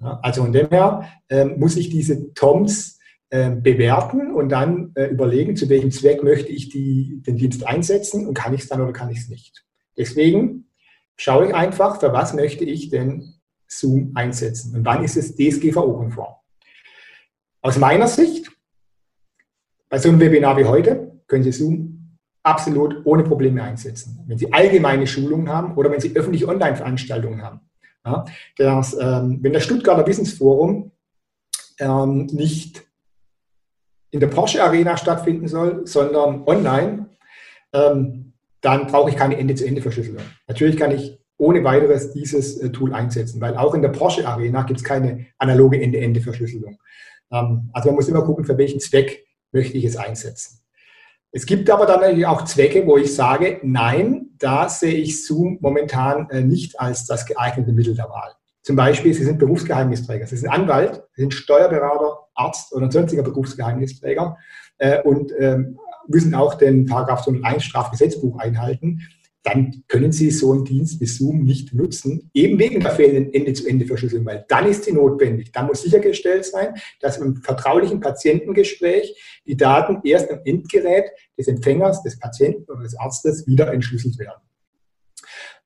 Ja, 0.00 0.18
also 0.22 0.42
von 0.42 0.52
dem 0.52 0.68
her 0.68 1.08
äh, 1.28 1.44
muss 1.44 1.76
ich 1.76 1.90
diese 1.90 2.32
TOMs 2.34 2.98
äh, 3.30 3.50
bewerten 3.50 4.32
und 4.32 4.48
dann 4.50 4.92
äh, 4.94 5.06
überlegen, 5.06 5.56
zu 5.56 5.68
welchem 5.68 5.90
Zweck 5.90 6.22
möchte 6.22 6.52
ich 6.52 6.68
die, 6.68 7.20
den 7.26 7.36
Dienst 7.36 7.66
einsetzen 7.66 8.26
und 8.26 8.34
kann 8.34 8.54
ich 8.54 8.62
es 8.62 8.68
dann 8.68 8.80
oder 8.80 8.92
kann 8.92 9.10
ich 9.10 9.18
es 9.18 9.28
nicht. 9.28 9.64
Deswegen 9.96 10.70
schaue 11.16 11.48
ich 11.48 11.54
einfach, 11.54 12.00
für 12.00 12.12
was 12.12 12.34
möchte 12.34 12.64
ich 12.64 12.90
denn 12.90 13.33
Zoom 13.78 14.12
einsetzen. 14.14 14.74
Und 14.74 14.84
wann 14.84 15.04
ist 15.04 15.16
es 15.16 15.34
DSGVO-konform? 15.36 16.34
Aus 17.62 17.78
meiner 17.78 18.06
Sicht, 18.06 18.50
bei 19.88 19.98
so 19.98 20.08
einem 20.08 20.20
Webinar 20.20 20.56
wie 20.56 20.64
heute, 20.64 21.20
können 21.26 21.44
Sie 21.44 21.52
Zoom 21.52 22.18
absolut 22.42 23.04
ohne 23.06 23.22
Probleme 23.22 23.62
einsetzen. 23.62 24.22
Wenn 24.26 24.38
Sie 24.38 24.52
allgemeine 24.52 25.06
Schulungen 25.06 25.48
haben 25.48 25.74
oder 25.76 25.90
wenn 25.90 26.00
Sie 26.00 26.14
öffentliche 26.14 26.48
Online-Veranstaltungen 26.48 27.42
haben. 27.42 27.60
Ja, 28.04 28.24
das, 28.58 28.94
ähm, 29.00 29.38
wenn 29.40 29.54
das 29.54 29.64
Stuttgarter 29.64 30.06
Wissensforum 30.06 30.92
ähm, 31.78 32.26
nicht 32.26 32.84
in 34.10 34.20
der 34.20 34.26
Porsche 34.26 34.62
Arena 34.62 34.96
stattfinden 34.96 35.48
soll, 35.48 35.86
sondern 35.86 36.44
online, 36.46 37.08
ähm, 37.72 38.34
dann 38.60 38.86
brauche 38.86 39.10
ich 39.10 39.16
keine 39.16 39.38
Ende-zu-Ende-Verschlüsselung. 39.38 40.22
Natürlich 40.46 40.76
kann 40.76 40.90
ich 40.90 41.18
ohne 41.36 41.64
weiteres 41.64 42.12
dieses 42.12 42.58
äh, 42.58 42.70
Tool 42.70 42.92
einsetzen, 42.94 43.40
weil 43.40 43.56
auch 43.56 43.74
in 43.74 43.82
der 43.82 43.88
Porsche 43.88 44.26
Arena 44.26 44.62
gibt 44.62 44.80
es 44.80 44.84
keine 44.84 45.26
analoge 45.38 45.80
Ende-Ende-Verschlüsselung. 45.80 46.78
Ähm, 47.32 47.70
also 47.72 47.88
man 47.88 47.96
muss 47.96 48.08
immer 48.08 48.22
gucken, 48.22 48.44
für 48.44 48.58
welchen 48.58 48.80
Zweck 48.80 49.24
möchte 49.52 49.76
ich 49.76 49.84
es 49.84 49.96
einsetzen. 49.96 50.60
Es 51.32 51.46
gibt 51.46 51.68
aber 51.68 51.86
dann 51.86 52.00
natürlich 52.00 52.26
auch 52.26 52.44
Zwecke, 52.44 52.86
wo 52.86 52.96
ich 52.96 53.12
sage, 53.12 53.58
nein, 53.64 54.26
da 54.38 54.68
sehe 54.68 54.94
ich 54.94 55.26
Zoom 55.26 55.58
momentan 55.60 56.30
äh, 56.30 56.42
nicht 56.42 56.78
als 56.78 57.06
das 57.06 57.26
geeignete 57.26 57.72
Mittel 57.72 57.96
der 57.96 58.08
Wahl. 58.08 58.32
Zum 58.62 58.76
Beispiel, 58.76 59.12
Sie 59.12 59.24
sind 59.24 59.38
Berufsgeheimnisträger, 59.38 60.26
Sie 60.26 60.36
sind 60.36 60.48
Anwalt, 60.48 61.02
Sie 61.14 61.22
sind 61.22 61.34
Steuerberater, 61.34 62.18
Arzt 62.34 62.72
oder 62.72 62.90
sonstiger 62.90 63.22
Berufsgeheimnisträger 63.22 64.38
äh, 64.78 65.02
und 65.02 65.32
ähm, 65.38 65.78
müssen 66.06 66.34
auch 66.34 66.54
den 66.54 66.86
Paragraph 66.86 67.26
101 67.26 67.64
Strafgesetzbuch 67.64 68.38
einhalten 68.38 69.00
dann 69.44 69.84
können 69.88 70.10
Sie 70.10 70.30
so 70.30 70.52
einen 70.52 70.64
Dienst 70.64 71.00
wie 71.00 71.06
Zoom 71.06 71.44
nicht 71.44 71.74
nutzen, 71.74 72.30
eben 72.32 72.58
wegen 72.58 72.80
der 72.80 72.92
fehlenden 72.92 73.32
Ende-zu-Ende-Verschlüsselung, 73.32 74.24
weil 74.24 74.46
dann 74.48 74.66
ist 74.66 74.84
sie 74.84 74.92
notwendig. 74.92 75.52
Da 75.52 75.62
muss 75.62 75.82
sichergestellt 75.82 76.46
sein, 76.46 76.74
dass 77.00 77.18
im 77.18 77.36
vertraulichen 77.36 78.00
Patientengespräch 78.00 79.42
die 79.46 79.56
Daten 79.56 80.00
erst 80.02 80.30
am 80.30 80.40
Endgerät 80.44 81.10
des 81.38 81.46
Empfängers, 81.46 82.02
des 82.02 82.18
Patienten 82.18 82.72
oder 82.72 82.82
des 82.82 82.96
Arztes 82.96 83.46
wieder 83.46 83.70
entschlüsselt 83.70 84.18
werden. 84.18 84.40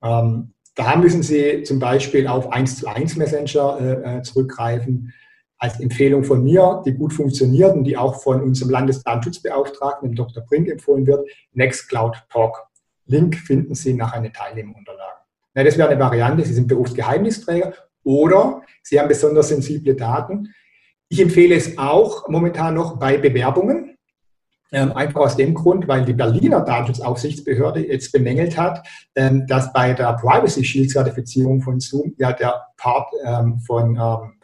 Ähm, 0.03 0.55
da 0.75 0.97
müssen 0.97 1.23
Sie 1.23 1.63
zum 1.63 1.79
Beispiel 1.79 2.27
auf 2.27 2.53
1 2.53 2.81
zu 2.81 2.89
1 2.89 3.15
Messenger 3.15 3.79
äh, 3.81 4.19
äh, 4.19 4.23
zurückgreifen. 4.23 5.13
Als 5.57 5.81
Empfehlung 5.81 6.23
von 6.23 6.43
mir, 6.43 6.83
die 6.85 6.95
gut 6.95 7.13
funktioniert 7.13 7.75
und 7.75 7.85
die 7.85 7.97
auch 7.97 8.23
von 8.23 8.41
unserem 8.43 8.71
Landesdatenschutzbeauftragten, 8.71 10.09
dem 10.09 10.15
Dr. 10.15 10.45
Brink, 10.45 10.69
empfohlen 10.69 11.07
wird, 11.07 11.29
Nextcloud 11.53 12.17
Talk. 12.31 12.68
Link 13.09 13.37
finden 13.37 13.75
Sie 13.75 13.95
nach 13.95 14.13
einer 14.13 14.33
Teilnehmerunterlage. 14.33 15.19
Ja, 15.55 15.65
das 15.65 15.77
wäre 15.77 15.89
eine 15.89 16.01
Variante. 16.01 16.45
Sie 16.45 16.55
sind 16.55 16.69
Berufsgeheimnisträger 16.69 17.73
oder 18.05 18.63
Sie 18.83 19.01
haben 19.01 19.09
besonders 19.09 19.49
sensible 19.49 19.95
Daten. 19.95 20.55
Ich 21.09 21.21
empfehle 21.21 21.55
es 21.55 21.77
auch 21.79 22.29
momentan 22.29 22.75
noch 22.75 22.99
bei 22.99 23.17
Bewerbungen. 23.19 23.97
Ähm, 24.71 24.93
einfach 24.93 25.23
aus 25.23 25.37
dem 25.37 25.55
Grund, 25.55 25.89
weil 25.89 26.05
die 26.05 26.13
Berliner 26.13 26.61
Datenschutzaufsichtsbehörde 26.61 27.87
jetzt 27.89 28.13
bemängelt 28.13 28.59
hat, 28.59 28.87
ähm, 29.15 29.47
dass 29.47 29.73
bei 29.73 29.95
der 29.95 30.13
Privacy 30.13 30.63
Shield 30.63 30.91
Zertifizierung 30.91 31.63
von 31.63 31.81
Zoom 31.81 32.15
ja 32.19 32.35
der 32.35 32.67
Part 32.77 33.11
ähm, 33.25 33.59
von 33.61 33.97
ähm, 33.97 34.35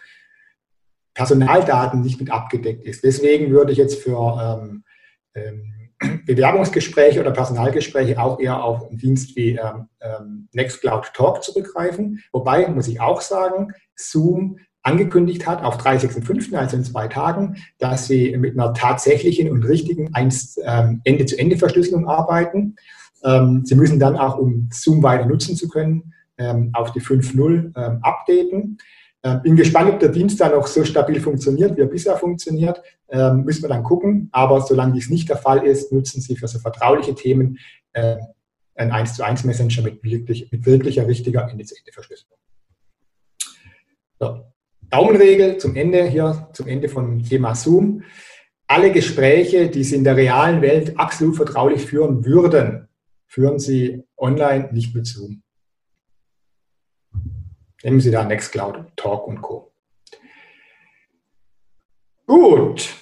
Personaldaten 1.13 2.01
nicht 2.01 2.19
mit 2.19 2.31
abgedeckt 2.31 2.85
ist. 2.85 3.05
Deswegen 3.05 3.51
würde 3.51 3.73
ich 3.73 3.79
jetzt 3.79 4.03
für 4.03 4.59
ähm, 4.63 4.85
ähm, 5.35 5.74
Bewerbungsgespräche 6.27 7.21
oder 7.21 7.31
Personalgespräche 7.31 8.21
auch 8.21 8.41
eher 8.41 8.63
auf 8.63 8.89
einen 8.89 8.99
Dienst 8.99 9.37
wie 9.37 9.59
Nextcloud 10.53 11.13
Talk 11.15 11.43
zurückgreifen. 11.43 12.23
Wobei, 12.33 12.69
muss 12.69 12.89
ich 12.89 13.01
auch 13.01 13.21
sagen, 13.21 13.73
Zoom 13.95 14.59
angekündigt 14.85 15.47
hat 15.47 15.65
auf 15.65 15.79
30.05., 15.79 16.55
also 16.55 16.77
in 16.77 16.85
zwei 16.85 17.09
Tagen, 17.09 17.57
dass 17.79 18.07
sie 18.07 18.37
mit 18.37 18.53
einer 18.53 18.75
tatsächlichen 18.75 19.51
und 19.51 19.65
richtigen 19.65 20.11
ähm, 20.15 21.01
Ende-zu-Ende-Verschlüsselung 21.05 22.07
arbeiten. 22.07 22.77
Ähm, 23.25 23.63
sie 23.65 23.75
müssen 23.75 23.99
dann 23.99 24.17
auch, 24.17 24.39
um 24.39 24.69
Zoom 24.71 25.03
weiter 25.03 25.25
nutzen 25.25 25.57
zu 25.57 25.69
können, 25.69 26.13
ähm, 26.37 26.71
auf 26.75 26.93
die 26.93 27.01
5.0 27.01 28.01
updaten. 28.03 28.79
Bin 29.43 29.57
gespannt, 29.57 29.91
ob 29.91 30.01
der 30.01 30.11
Dienst 30.11 30.41
dann 30.41 30.53
auch 30.53 30.67
so 30.67 30.85
stabil 30.85 31.19
funktioniert, 31.19 31.77
wie 31.77 31.81
er 31.81 31.87
bisher 31.87 32.17
funktioniert. 32.17 32.83
Müssen 33.11 33.63
wir 33.63 33.71
dann 33.71 33.83
gucken. 33.83 34.29
Aber 34.33 34.61
solange 34.61 34.93
dies 34.93 35.09
nicht 35.09 35.31
der 35.31 35.39
Fall 35.39 35.65
ist, 35.67 35.93
nutzen 35.93 36.21
Sie 36.21 36.37
für 36.37 36.47
so 36.47 36.59
vertrauliche 36.59 37.15
Themen 37.15 37.59
ein 37.95 38.91
1 38.91 39.15
zu 39.15 39.25
1 39.25 39.45
Messenger 39.45 39.83
mit, 39.83 40.03
wirklich, 40.03 40.51
mit 40.53 40.67
wirklicher 40.67 41.07
richtiger 41.07 41.49
Ende-zu-Ende-Verschlüsselung. 41.49 42.37
So. 44.19 44.45
Daumenregel 44.91 45.57
zum 45.57 45.75
Ende 45.77 46.05
hier, 46.05 46.51
zum 46.53 46.67
Ende 46.67 46.89
von 46.89 47.23
Thema 47.23 47.55
Zoom. 47.55 48.03
Alle 48.67 48.93
Gespräche, 48.93 49.71
die 49.71 49.85
Sie 49.85 49.97
in 49.97 50.05
der 50.05 50.17
realen 50.17 50.61
Welt 50.61 50.99
absolut 50.99 51.37
vertraulich 51.37 51.87
führen 51.87 52.27
würden, 52.27 52.89
führen 53.27 53.59
Sie 53.59 54.03
online 54.19 54.69
nicht 54.73 54.95
mit 54.95 55.07
Zoom. 55.07 55.44
Nehmen 57.85 58.01
Sie 58.01 58.11
da 58.11 58.25
Nextcloud, 58.25 58.97
Talk 58.97 59.29
und 59.29 59.43
Co. 59.43 59.71
Gut. 62.27 62.95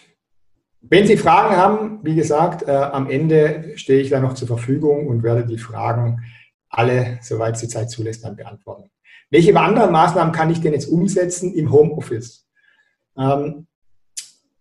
Wenn 0.81 1.07
Sie 1.07 1.17
Fragen 1.17 1.57
haben, 1.57 2.01
wie 2.03 2.17
gesagt, 2.17 2.67
äh, 2.67 2.73
am 2.73 3.09
Ende 3.09 3.73
stehe 3.77 4.03
ich 4.03 4.11
da 4.11 4.19
noch 4.19 4.35
zur 4.35 4.49
Verfügung 4.49 5.07
und 5.07 5.23
werde 5.23 5.47
die 5.47 5.57
Fragen 5.57 6.25
alle, 6.69 7.21
soweit 7.23 7.55
es 7.55 7.61
die 7.61 7.69
Zeit 7.69 7.91
zulässt, 7.91 8.25
dann 8.25 8.35
beantworten. 8.35 8.91
Welche 9.31 9.57
anderen 9.57 9.93
Maßnahmen 9.93 10.33
kann 10.35 10.51
ich 10.51 10.61
denn 10.61 10.73
jetzt 10.73 10.89
umsetzen 10.89 11.55
im 11.55 11.71
Homeoffice? 11.71 12.49
Ähm, 13.17 13.69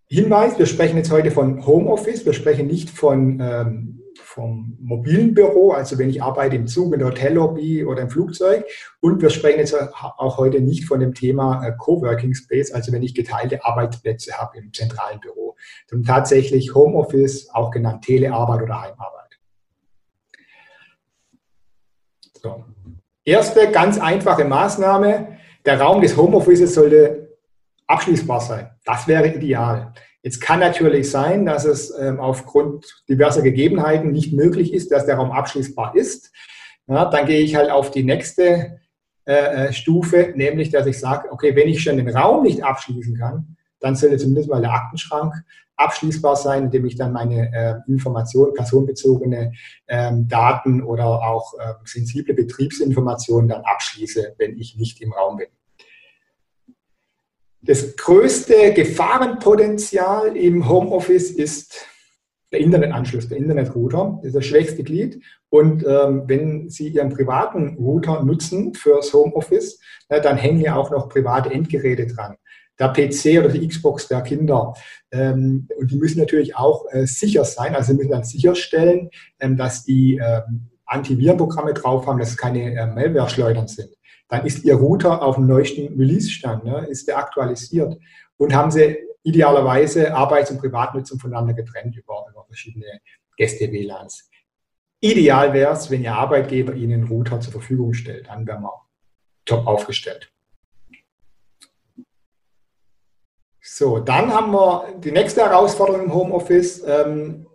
Hinweis, 0.08 0.60
wir 0.60 0.68
sprechen 0.68 0.98
jetzt 0.98 1.12
heute 1.12 1.32
von 1.32 1.66
Homeoffice, 1.66 2.26
wir 2.26 2.34
sprechen 2.34 2.68
nicht 2.68 2.92
von, 2.92 3.40
ähm, 3.40 4.01
vom 4.22 4.78
mobilen 4.80 5.34
Büro, 5.34 5.72
also 5.72 5.98
wenn 5.98 6.10
ich 6.10 6.24
arbeite 6.24 6.56
im 6.56 6.68
Zug, 6.68 6.94
in 6.94 7.00
der 7.00 7.10
Hotellobby 7.10 7.86
oder 7.86 8.04
im 8.04 8.10
Flugzeug. 8.10 8.66
Und 9.00 9.22
wir 9.22 9.30
sprechen 9.30 9.60
jetzt 9.60 9.76
auch 9.76 10.38
heute 10.38 10.62
nicht 10.62 10.86
von 10.86 11.00
dem 11.00 11.14
Thema 11.14 11.66
äh, 11.66 11.74
Coworking 11.78 12.34
Space, 12.34 12.72
also 12.72 12.92
wenn 12.92 13.04
ich 13.04 13.16
geteilte 13.16 13.64
Arbeitsplätze 13.66 14.34
habe 14.34 14.58
im 14.58 14.74
zentralen 14.74 15.20
Büro, 15.20 15.56
sondern 15.90 16.08
tatsächlich 16.08 16.74
Homeoffice, 16.74 17.50
auch 17.54 17.72
genannt 17.72 18.04
Telearbeit 18.04 18.62
oder 18.62 18.82
Heimarbeit. 18.82 19.40
So. 22.42 22.66
Erste 23.24 23.70
ganz 23.72 24.00
einfache 24.00 24.46
Maßnahme, 24.46 25.38
der 25.66 25.80
Raum 25.80 26.02
des 26.02 26.18
Homeoffices 26.18 26.74
sollte 26.74 27.38
abschließbar 27.88 28.42
sein. 28.42 28.72
Das 28.84 29.08
wäre 29.08 29.28
ideal. 29.28 29.94
Jetzt 30.24 30.40
kann 30.40 30.60
natürlich 30.60 31.10
sein, 31.10 31.46
dass 31.46 31.66
es 31.66 31.92
ähm, 31.98 32.20
aufgrund 32.20 33.04
diverser 33.10 33.42
Gegebenheiten 33.42 34.12
nicht 34.12 34.34
möglich 34.34 34.74
ist, 34.74 34.92
dass 34.92 35.06
der 35.06 35.16
Raum 35.16 35.32
abschließbar 35.32 35.96
ist. 35.96 36.32
Ja, 36.88 37.06
dann 37.06 37.26
gehe 37.26 37.42
ich 37.42 37.56
halt 37.56 37.72
auf 37.72 37.90
die 37.90 38.04
nächste 38.04 38.80
äh, 39.26 39.68
äh 39.68 39.74
Stufe, 39.74 40.34
nämlich 40.36 40.70
dass 40.70 40.86
ich 40.86 41.00
sage, 41.00 41.32
okay, 41.32 41.56
wenn 41.56 41.68
ich 41.68 41.82
schon 41.82 41.98
den 41.98 42.10
Raum 42.10 42.44
nicht 42.44 42.64
abschließen 42.64 43.18
kann, 43.18 43.58
dann 43.80 43.96
sollte 43.96 44.18
zumindest 44.18 44.50
mal 44.50 44.62
der 44.62 44.74
Aktenschrank 44.74 45.34
abschließbar 45.76 46.36
sein, 46.36 46.66
indem 46.66 46.86
ich 46.86 46.96
dann 46.96 47.12
meine 47.12 47.52
äh, 47.52 47.92
Informationen, 47.92 48.54
personenbezogene 48.54 49.54
ähm, 49.88 50.28
Daten 50.28 50.84
oder 50.84 51.06
auch 51.06 51.54
äh, 51.56 51.74
sensible 51.86 52.36
Betriebsinformationen 52.36 53.50
dann 53.50 53.62
abschließe, 53.62 54.36
wenn 54.38 54.58
ich 54.58 54.78
nicht 54.78 55.02
im 55.02 55.14
Raum 55.14 55.38
bin. 55.38 55.48
Das 57.64 57.96
größte 57.96 58.74
Gefahrenpotenzial 58.74 60.36
im 60.36 60.68
Homeoffice 60.68 61.30
ist 61.32 61.86
der 62.52 62.60
Internetanschluss, 62.60 63.30
der 63.30 63.38
Internetrouter, 63.38 64.18
das 64.18 64.28
ist 64.30 64.36
das 64.36 64.46
schwächste 64.46 64.84
Glied. 64.84 65.24
Und 65.50 65.86
ähm, 65.86 66.24
wenn 66.26 66.70
Sie 66.70 66.90
Ihren 66.90 67.10
privaten 67.10 67.78
Router 67.78 68.24
nutzen 68.24 68.74
fürs 68.74 69.14
Homeoffice, 69.14 69.80
na, 70.10 70.20
dann 70.20 70.38
hängen 70.38 70.60
ja 70.60 70.76
auch 70.76 70.92
noch 70.92 71.08
private 71.08 71.52
Endgeräte 71.52 72.08
dran 72.08 72.36
der 72.82 72.90
PC 72.90 73.40
oder 73.40 73.50
die 73.50 73.68
Xbox 73.68 74.08
der 74.08 74.22
Kinder. 74.22 74.74
Ähm, 75.12 75.68
und 75.78 75.92
die 75.92 75.98
müssen 75.98 76.20
natürlich 76.20 76.56
auch 76.56 76.86
äh, 76.90 77.06
sicher 77.06 77.46
sein. 77.46 77.76
Also 77.76 77.92
sie 77.92 77.98
müssen 77.98 78.12
dann 78.12 78.24
sicherstellen, 78.24 79.10
ähm, 79.40 79.56
dass 79.56 79.84
die 79.84 80.16
ähm, 80.16 80.70
Antivirenprogramme 80.86 81.74
drauf 81.74 82.08
haben, 82.08 82.20
dass 82.20 82.30
es 82.30 82.38
keine 82.38 82.74
äh, 82.74 82.88
Malware-Schleudern 82.88 83.68
sind. 83.68 83.90
Dann 84.32 84.46
ist 84.46 84.64
Ihr 84.64 84.76
Router 84.76 85.22
auf 85.22 85.36
dem 85.36 85.46
neuesten 85.46 85.94
Release-Stand, 86.00 86.64
ne? 86.64 86.88
ist 86.90 87.06
der 87.06 87.18
aktualisiert. 87.18 87.98
Und 88.38 88.56
haben 88.56 88.72
Sie 88.72 88.98
idealerweise 89.24 90.16
Arbeits- 90.16 90.50
und 90.52 90.60
Privatnutzung 90.60 91.20
voneinander 91.20 91.54
getrennt 91.54 91.98
über, 91.98 92.26
über 92.32 92.46
verschiedene 92.46 93.02
Gäste-WLANs. 93.36 94.30
Ideal 95.02 95.52
wäre 95.52 95.74
es, 95.74 95.92
wenn 95.92 96.02
Ihr 96.02 96.14
Arbeitgeber 96.14 96.74
Ihnen 96.74 97.02
einen 97.02 97.08
Router 97.10 97.42
zur 97.42 97.52
Verfügung 97.52 97.94
stellt. 97.94 98.30
Dann 98.30 98.48
wären 98.48 98.62
wir 98.64 98.74
top 99.44 99.68
aufgestellt. 99.68 100.32
So, 103.60 104.00
dann 104.00 104.34
haben 104.34 104.54
wir 104.54 104.94
die 105.04 105.12
nächste 105.12 105.42
Herausforderung 105.42 106.06
im 106.06 106.14
Homeoffice. 106.14 106.84
Ähm, 106.88 107.48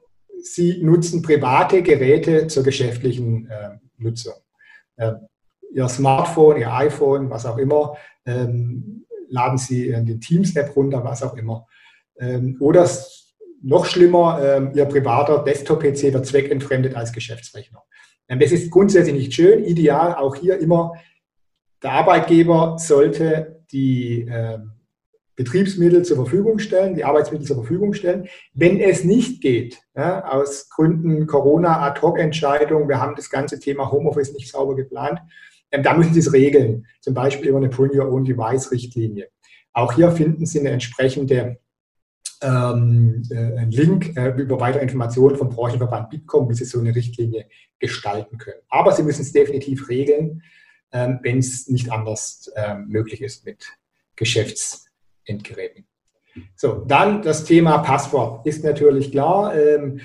Sie 0.43 0.83
nutzen 0.83 1.23
private 1.23 1.83
Geräte 1.83 2.49
zur 2.49 2.65
geschäftlichen 2.65 3.49
äh, 3.49 3.79
Nutzung. 3.97 4.35
Ähm, 4.99 5.27
Ihr 5.73 5.89
Smartphone, 5.89 6.59
Ihr 6.59 6.73
iPhone, 6.73 7.31
was 7.31 7.47
auch 7.47 7.59
immer, 7.59 7.97
ähm, 8.25 9.07
laden 9.29 9.59
Sie 9.59 9.89
in 9.89 10.07
den 10.07 10.21
Teams-App 10.21 10.75
runter, 10.77 11.05
was 11.05 11.23
auch 11.23 11.37
immer. 11.37 11.67
Ähm, 12.19 12.57
oder 12.61 12.89
noch 13.63 13.87
schlimmer, 13.87 14.41
ähm, 14.43 14.73
Ihr 14.75 14.85
privater 14.85 15.43
Desktop-PC 15.45 16.13
wird 16.13 16.27
zweckentfremdet 16.27 16.95
als 16.95 17.13
Geschäftsrechner. 17.13 17.83
Ähm, 18.29 18.41
das 18.41 18.53
ist 18.53 18.71
grundsätzlich 18.71 19.15
nicht 19.15 19.35
schön. 19.35 19.65
Ideal 19.65 20.15
auch 20.15 20.37
hier 20.37 20.59
immer, 20.59 20.93
der 21.83 21.93
Arbeitgeber 21.93 22.77
sollte 22.79 23.65
die 23.71 24.31
Betriebsmittel 25.37 26.03
zur 26.03 26.17
Verfügung 26.17 26.59
stellen, 26.59 26.95
die 26.95 27.05
Arbeitsmittel 27.05 27.47
zur 27.47 27.57
Verfügung 27.57 27.93
stellen. 27.93 28.27
Wenn 28.55 28.81
es 28.81 29.05
nicht 29.05 29.43
geht, 29.43 29.83
ja, 29.95 30.27
aus 30.27 30.71
Gründen 30.71 31.27
Corona, 31.27 31.83
Ad-Hoc-Entscheidung, 31.83 32.89
wir 32.89 33.01
haben 33.01 33.15
das 33.15 33.29
ganze 33.29 33.61
Thema 33.61 33.93
Homeoffice 33.93 34.33
nicht 34.33 34.51
sauber 34.51 34.75
geplant, 34.75 35.21
ähm, 35.21 35.27
da 35.83 35.95
müssen 35.95 36.15
Sie 36.15 36.21
es 36.21 36.33
regeln, 36.33 36.87
zum 37.01 37.15
Beispiel 37.15 37.49
über 37.49 37.59
eine 37.59 37.69
Bring 37.69 37.99
Your 37.99 38.11
Own 38.13 38.25
Device-Richtlinie. 38.25 39.29
Auch 39.73 39.93
hier 39.93 40.11
finden 40.11 40.47
Sie 40.47 40.61
eine 40.61 40.71
entsprechende 40.71 41.59
ähm, 42.43 43.23
äh, 43.31 43.65
Link 43.65 44.17
äh, 44.17 44.31
über 44.37 44.61
weitere 44.61 44.83
Informationen 44.83 45.37
vom 45.37 45.49
Branchenverband 45.49 46.11
Bitkom, 46.11 46.49
wie 46.49 46.55
Sie 46.55 46.65
so 46.65 46.81
eine 46.81 46.95
Richtlinie 46.95 47.47
gestalten 47.79 48.39
können. 48.39 48.61
Aber 48.69 48.93
Sie 48.93 49.03
müssen 49.03 49.23
es 49.23 49.33
definitiv 49.33 49.89
regeln, 49.89 50.43
ähm, 50.93 51.19
wenn 51.23 51.39
es 51.39 51.69
nicht 51.69 51.91
anders 51.91 52.51
ähm, 52.57 52.87
möglich 52.89 53.23
ist 53.23 53.45
mit 53.45 53.67
Geschäfts- 54.17 54.87
Endgeräten. 55.27 55.87
So, 56.55 56.85
dann 56.87 57.23
das 57.23 57.45
Thema 57.45 57.79
Passwort 57.79 58.47
ist 58.47 58.65
natürlich 58.65 59.11
klar. 59.11 59.55
Ähm, 59.55 60.01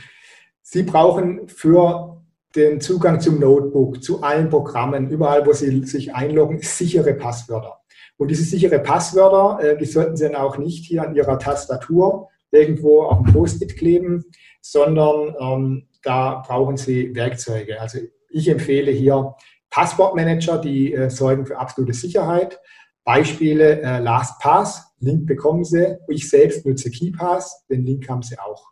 Sie 0.61 0.83
brauchen 0.83 1.47
für 1.47 2.10
den 2.55 2.81
Zugang 2.81 3.19
zum 3.19 3.39
Notebook, 3.39 4.03
zu 4.03 4.21
allen 4.21 4.49
Programmen, 4.49 5.09
überall, 5.09 5.45
wo 5.45 5.53
Sie 5.53 5.83
sich 5.85 6.13
einloggen, 6.13 6.59
sichere 6.61 7.13
Passwörter. 7.13 7.79
Und 8.17 8.29
diese 8.29 8.43
sichere 8.43 8.79
Passwörter, 8.79 9.63
äh, 9.63 9.77
die 9.77 9.85
sollten 9.85 10.15
Sie 10.15 10.25
dann 10.25 10.35
auch 10.35 10.57
nicht 10.57 10.85
hier 10.85 11.03
an 11.03 11.15
Ihrer 11.15 11.39
Tastatur 11.39 12.29
irgendwo 12.51 13.03
auf 13.03 13.23
dem 13.23 13.33
Post-it 13.33 13.77
kleben, 13.77 14.25
sondern 14.61 15.35
ähm, 15.39 15.87
da 16.03 16.43
brauchen 16.45 16.77
Sie 16.77 17.15
Werkzeuge. 17.15 17.79
Also 17.79 17.99
ich 18.29 18.47
empfehle 18.47 18.91
hier 18.91 19.35
Passwortmanager, 19.69 20.57
die 20.59 20.93
äh, 20.93 21.09
sorgen 21.09 21.45
für 21.45 21.57
absolute 21.57 21.93
Sicherheit. 21.93 22.59
Beispiele 23.03 23.81
äh, 23.81 23.99
LastPass, 23.99 24.93
Link 24.99 25.25
bekommen 25.25 25.63
Sie. 25.63 25.97
Ich 26.07 26.29
selbst 26.29 26.65
nutze 26.65 26.91
KeyPass, 26.91 27.65
den 27.67 27.85
Link 27.85 28.07
haben 28.07 28.21
Sie 28.21 28.37
auch. 28.37 28.67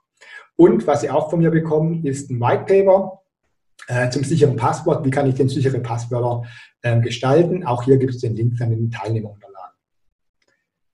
Und 0.55 0.85
was 0.85 1.01
Sie 1.01 1.09
auch 1.09 1.29
von 1.29 1.39
mir 1.39 1.51
bekommen, 1.51 2.05
ist 2.05 2.29
ein 2.29 2.39
White 2.39 2.65
Paper 2.65 3.18
äh, 3.87 4.09
zum 4.09 4.23
sicheren 4.23 4.55
Passwort. 4.55 5.05
Wie 5.05 5.11
kann 5.11 5.27
ich 5.27 5.35
denn 5.35 5.49
sichere 5.49 5.79
Passwörter 5.79 6.47
äh, 6.81 6.99
gestalten? 6.99 7.65
Auch 7.65 7.83
hier 7.83 7.97
gibt 7.97 8.13
es 8.13 8.21
den 8.21 8.35
Link 8.35 8.57
dann 8.57 8.71
in 8.71 8.79
den 8.79 8.91
Teilnehmerunterlagen. 8.91 9.75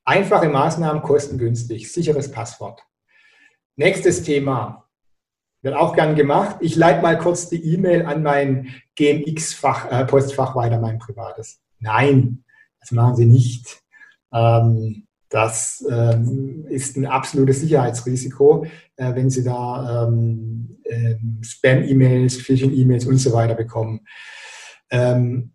Einfache 0.03 0.49
Maßnahmen, 0.49 1.01
kostengünstig, 1.01 1.91
sicheres 1.91 2.31
Passwort. 2.31 2.83
Nächstes 3.75 4.23
Thema, 4.23 4.85
wird 5.65 5.75
auch 5.75 5.95
gern 5.95 6.15
gemacht. 6.15 6.57
Ich 6.59 6.75
leite 6.75 7.01
mal 7.01 7.17
kurz 7.17 7.49
die 7.49 7.73
E-Mail 7.73 8.05
an 8.05 8.21
mein 8.21 8.69
GMX-Postfach 8.95 10.51
äh, 10.51 10.55
weiter, 10.55 10.79
mein 10.79 10.99
privates. 10.99 11.59
Nein, 11.79 12.43
das 12.79 12.91
machen 12.91 13.15
Sie 13.15 13.25
nicht. 13.25 13.81
Ähm, 14.31 15.07
das 15.29 15.85
ähm, 15.89 16.65
ist 16.69 16.97
ein 16.97 17.05
absolutes 17.05 17.61
Sicherheitsrisiko, 17.61 18.65
äh, 18.95 19.15
wenn 19.15 19.29
Sie 19.29 19.43
da 19.43 20.07
ähm, 20.07 20.77
äh, 20.83 21.15
Spam-E-Mails, 21.41 22.37
Phishing-E-Mails 22.37 23.05
und 23.05 23.17
so 23.17 23.33
weiter 23.33 23.55
bekommen. 23.55 24.01
Ähm, 24.89 25.51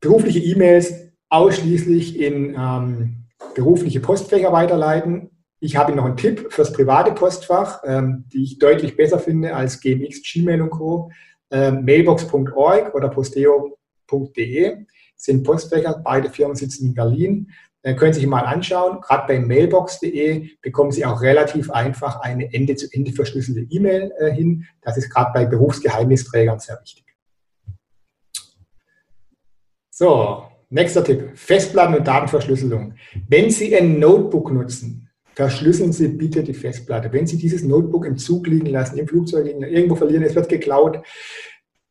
berufliche 0.00 0.40
E-Mails 0.40 0.92
ausschließlich 1.28 2.20
in 2.20 2.54
ähm, 2.58 3.24
berufliche 3.54 4.00
Postfächer 4.00 4.52
weiterleiten. 4.52 5.30
Ich 5.60 5.76
habe 5.76 5.94
noch 5.94 6.04
einen 6.04 6.16
Tipp 6.16 6.52
fürs 6.52 6.72
private 6.72 7.12
Postfach, 7.12 7.82
ähm, 7.84 8.24
die 8.32 8.42
ich 8.42 8.58
deutlich 8.58 8.96
besser 8.96 9.18
finde 9.18 9.54
als 9.54 9.80
GMX, 9.80 10.22
Gmail 10.22 10.60
und 10.60 10.70
Co. 10.70 11.10
Ähm, 11.50 11.84
mailbox.org 11.84 12.94
oder 12.94 13.08
posteo.de 13.08 14.86
sind 15.16 15.44
Postfächer. 15.44 16.00
Beide 16.04 16.30
Firmen 16.30 16.56
sitzen 16.56 16.88
in 16.88 16.94
Berlin. 16.94 17.50
Dann 17.82 17.96
können 17.96 18.12
Sie 18.12 18.20
sich 18.20 18.28
mal 18.28 18.42
anschauen. 18.42 19.00
Gerade 19.00 19.26
bei 19.26 19.40
mailbox.de 19.40 20.50
bekommen 20.60 20.92
Sie 20.92 21.04
auch 21.04 21.20
relativ 21.20 21.70
einfach 21.70 22.20
eine 22.20 22.52
Ende-zu-Ende 22.52 23.12
verschlüsselte 23.12 23.66
E-Mail 23.70 24.12
äh, 24.18 24.30
hin. 24.30 24.66
Das 24.80 24.96
ist 24.96 25.10
gerade 25.10 25.32
bei 25.34 25.46
Berufsgeheimnisträgern 25.46 26.60
sehr 26.60 26.80
wichtig. 26.80 27.04
So, 29.90 30.44
nächster 30.70 31.04
Tipp. 31.04 31.32
Festplatten 31.34 31.96
und 31.96 32.06
Datenverschlüsselung. 32.06 32.94
Wenn 33.28 33.50
Sie 33.50 33.76
ein 33.76 33.98
Notebook 33.98 34.52
nutzen, 34.52 35.10
verschlüsseln 35.34 35.92
Sie 35.92 36.08
bitte 36.08 36.44
die 36.44 36.54
Festplatte. 36.54 37.12
Wenn 37.12 37.26
Sie 37.26 37.36
dieses 37.36 37.64
Notebook 37.64 38.06
im 38.06 38.16
Zug 38.16 38.46
liegen 38.46 38.66
lassen, 38.66 38.98
im 38.98 39.08
Flugzeug 39.08 39.46
liegen, 39.46 39.62
irgendwo 39.62 39.96
verlieren, 39.96 40.22
es 40.22 40.34
wird 40.34 40.48
geklaut, 40.48 41.04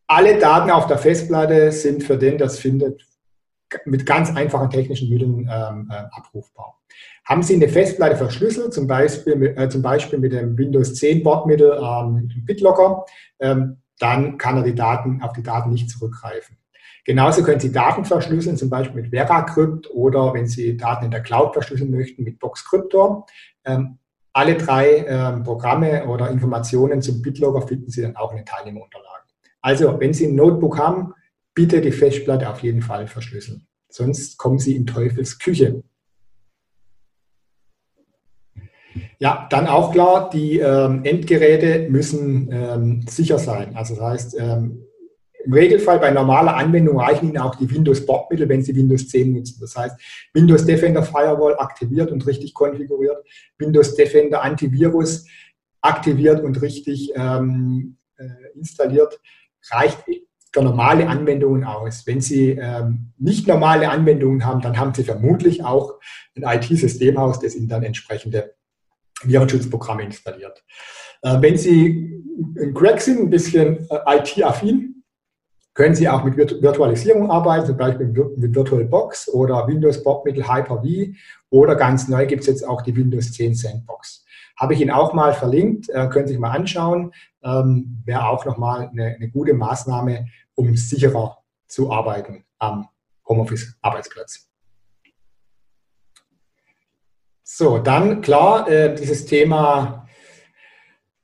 alle 0.08 0.40
Daten 0.40 0.72
auf 0.72 0.88
der 0.88 0.98
Festplatte 0.98 1.72
sind 1.72 2.04
für 2.04 2.18
den, 2.18 2.38
das 2.38 2.60
findet, 2.60 3.06
mit 3.86 4.06
ganz 4.06 4.36
einfachen 4.36 4.70
technischen 4.70 5.10
Mitteln 5.10 5.50
ähm, 5.52 5.90
äh, 5.92 6.04
abrufbar. 6.12 6.80
Haben 7.26 7.44
Sie 7.44 7.56
eine 7.56 7.70
Festplatte 7.70 8.16
verschlüsselt, 8.16 8.74
zum 8.74 8.88
Beispiel, 8.88 9.54
äh, 9.58 9.70
zum 9.70 9.82
Beispiel 9.82 10.20
mit 10.20 10.34
dem 10.34 10.58
Windows 10.58 10.96
10 10.96 11.24
Bordmittel 11.24 11.80
ähm, 11.82 12.30
BitLocker, 12.46 13.06
ähm, 13.40 13.78
dann 14.00 14.38
kann 14.38 14.58
er 14.58 14.64
die 14.64 14.76
Daten, 14.76 15.22
auf 15.22 15.34
die 15.34 15.44
Daten 15.44 15.70
nicht 15.70 15.90
zurückgreifen. 15.90 16.58
Genauso 17.04 17.44
können 17.44 17.60
Sie 17.60 17.72
Daten 17.72 18.06
verschlüsseln, 18.06 18.58
zum 18.58 18.70
Beispiel 18.70 19.02
mit 19.02 19.12
VeraCrypt 19.12 19.90
oder 19.92 20.34
wenn 20.34 20.48
Sie 20.48 20.78
Daten 20.78 21.06
in 21.06 21.12
der 21.12 21.22
Cloud 21.22 21.54
verschlüsseln 21.54 21.92
möchten, 21.92 22.24
mit 22.24 22.40
BoxCryptor. 22.40 23.26
Ähm, 23.66 23.98
alle 24.34 24.56
drei 24.56 25.06
ähm, 25.08 25.44
Programme 25.44 26.06
oder 26.08 26.30
Informationen 26.30 27.02
zum 27.02 27.22
BitLogger 27.22 27.68
finden 27.68 27.90
Sie 27.90 28.02
dann 28.02 28.16
auch 28.16 28.32
in 28.32 28.38
den 28.38 28.46
Teilnehmerunterlagen. 28.46 29.28
Also, 29.62 30.00
wenn 30.00 30.14
Sie 30.14 30.28
ein 30.28 30.36
Notebook 30.36 30.78
haben, 30.78 31.14
bitte 31.54 31.82
die 31.82 31.92
Festplatte 31.92 32.50
auf 32.50 32.64
jeden 32.64 32.82
Fall 32.82 33.08
verschlüsseln. 33.08 33.68
Sonst 33.90 34.38
kommen 34.38 34.60
Sie 34.60 34.76
in 34.76 34.86
Teufels 34.86 35.38
Küche. 35.40 35.84
Ja, 39.20 39.48
dann 39.50 39.68
auch 39.68 39.92
klar, 39.92 40.30
die 40.30 40.60
ähm, 40.60 41.04
Endgeräte 41.04 41.90
müssen 41.90 42.50
ähm, 42.52 43.06
sicher 43.08 43.38
sein. 43.38 43.76
Also 43.76 43.96
das 43.96 44.04
heißt, 44.04 44.40
ähm, 44.40 44.86
im 45.44 45.54
Regelfall 45.54 46.00
bei 46.00 46.12
normaler 46.12 46.56
Anwendung 46.56 47.00
reichen 47.00 47.30
Ihnen 47.30 47.38
auch 47.38 47.56
die 47.56 47.70
Windows-Bordmittel, 47.70 48.48
wenn 48.48 48.64
Sie 48.64 48.76
Windows 48.76 49.08
10 49.10 49.34
nutzen. 49.34 49.58
Das 49.60 49.76
heißt, 49.76 49.96
Windows 50.34 50.66
Defender 50.66 51.04
Firewall 51.04 51.56
aktiviert 51.58 52.12
und 52.12 52.26
richtig 52.28 52.54
konfiguriert, 52.54 53.26
Windows 53.58 53.96
Defender 53.96 54.44
Antivirus 54.44 55.26
aktiviert 55.82 56.44
und 56.44 56.62
richtig 56.62 57.12
ähm, 57.16 57.98
äh, 58.18 58.28
installiert, 58.56 59.20
reicht 59.72 60.08
für 60.54 60.62
normale 60.62 61.08
Anwendungen 61.08 61.64
aus. 61.64 62.06
Wenn 62.06 62.22
Sie 62.22 62.52
ähm, 62.52 63.14
nicht 63.18 63.48
normale 63.48 63.90
Anwendungen 63.90 64.46
haben, 64.46 64.62
dann 64.62 64.78
haben 64.78 64.94
Sie 64.94 65.04
vermutlich 65.04 65.64
auch 65.64 66.00
ein 66.36 66.44
IT-Systemhaus, 66.44 67.40
das 67.40 67.56
Ihnen 67.56 67.70
dann 67.70 67.84
entsprechende 67.84 68.54
Virenschutzprogramme 69.24 70.04
installiert. 70.04 70.64
Äh, 71.22 71.42
wenn 71.42 71.58
Sie 71.58 72.24
ein 72.60 72.74
Crack 72.74 73.02
sind, 73.02 73.20
ein 73.20 73.30
bisschen 73.30 73.88
äh, 73.90 74.18
IT-affin, 74.18 75.04
können 75.74 75.96
Sie 75.96 76.10
auch 76.10 76.24
mit 76.26 76.36
Virtualisierung 76.36 77.32
arbeiten, 77.32 77.66
zum 77.66 77.78
Beispiel 77.78 78.08
mit 78.08 78.56
VirtualBox 78.56 79.30
oder 79.30 79.68
Windows 79.68 80.04
Bordmittel 80.04 80.48
Hyper-V 80.48 81.14
oder 81.50 81.76
ganz 81.76 82.10
neu 82.10 82.26
gibt 82.26 82.42
es 82.42 82.48
jetzt 82.48 82.68
auch 82.68 82.82
die 82.82 82.96
Windows 82.96 83.32
10 83.32 83.56
Sandbox. 83.56 84.26
Habe 84.58 84.74
ich 84.74 84.82
Ihnen 84.82 84.92
auch 84.92 85.14
mal 85.14 85.34
verlinkt, 85.34 85.90
äh, 85.90 86.08
können 86.10 86.28
Sie 86.28 86.34
sich 86.34 86.42
mal 86.42 86.52
anschauen. 86.52 87.14
Ähm, 87.44 88.02
Wäre 88.06 88.28
auch 88.28 88.46
nochmal 88.46 88.90
eine, 88.90 89.16
eine 89.16 89.30
gute 89.30 89.54
Maßnahme, 89.54 90.28
um 90.62 90.76
sicherer 90.76 91.38
zu 91.68 91.92
arbeiten 91.92 92.46
am 92.60 92.88
Homeoffice-Arbeitsplatz. 93.28 94.48
So, 97.44 97.80
dann 97.80 98.22
klar, 98.22 98.70
äh, 98.70 98.96
dieses 98.96 99.26
Thema 99.26 100.08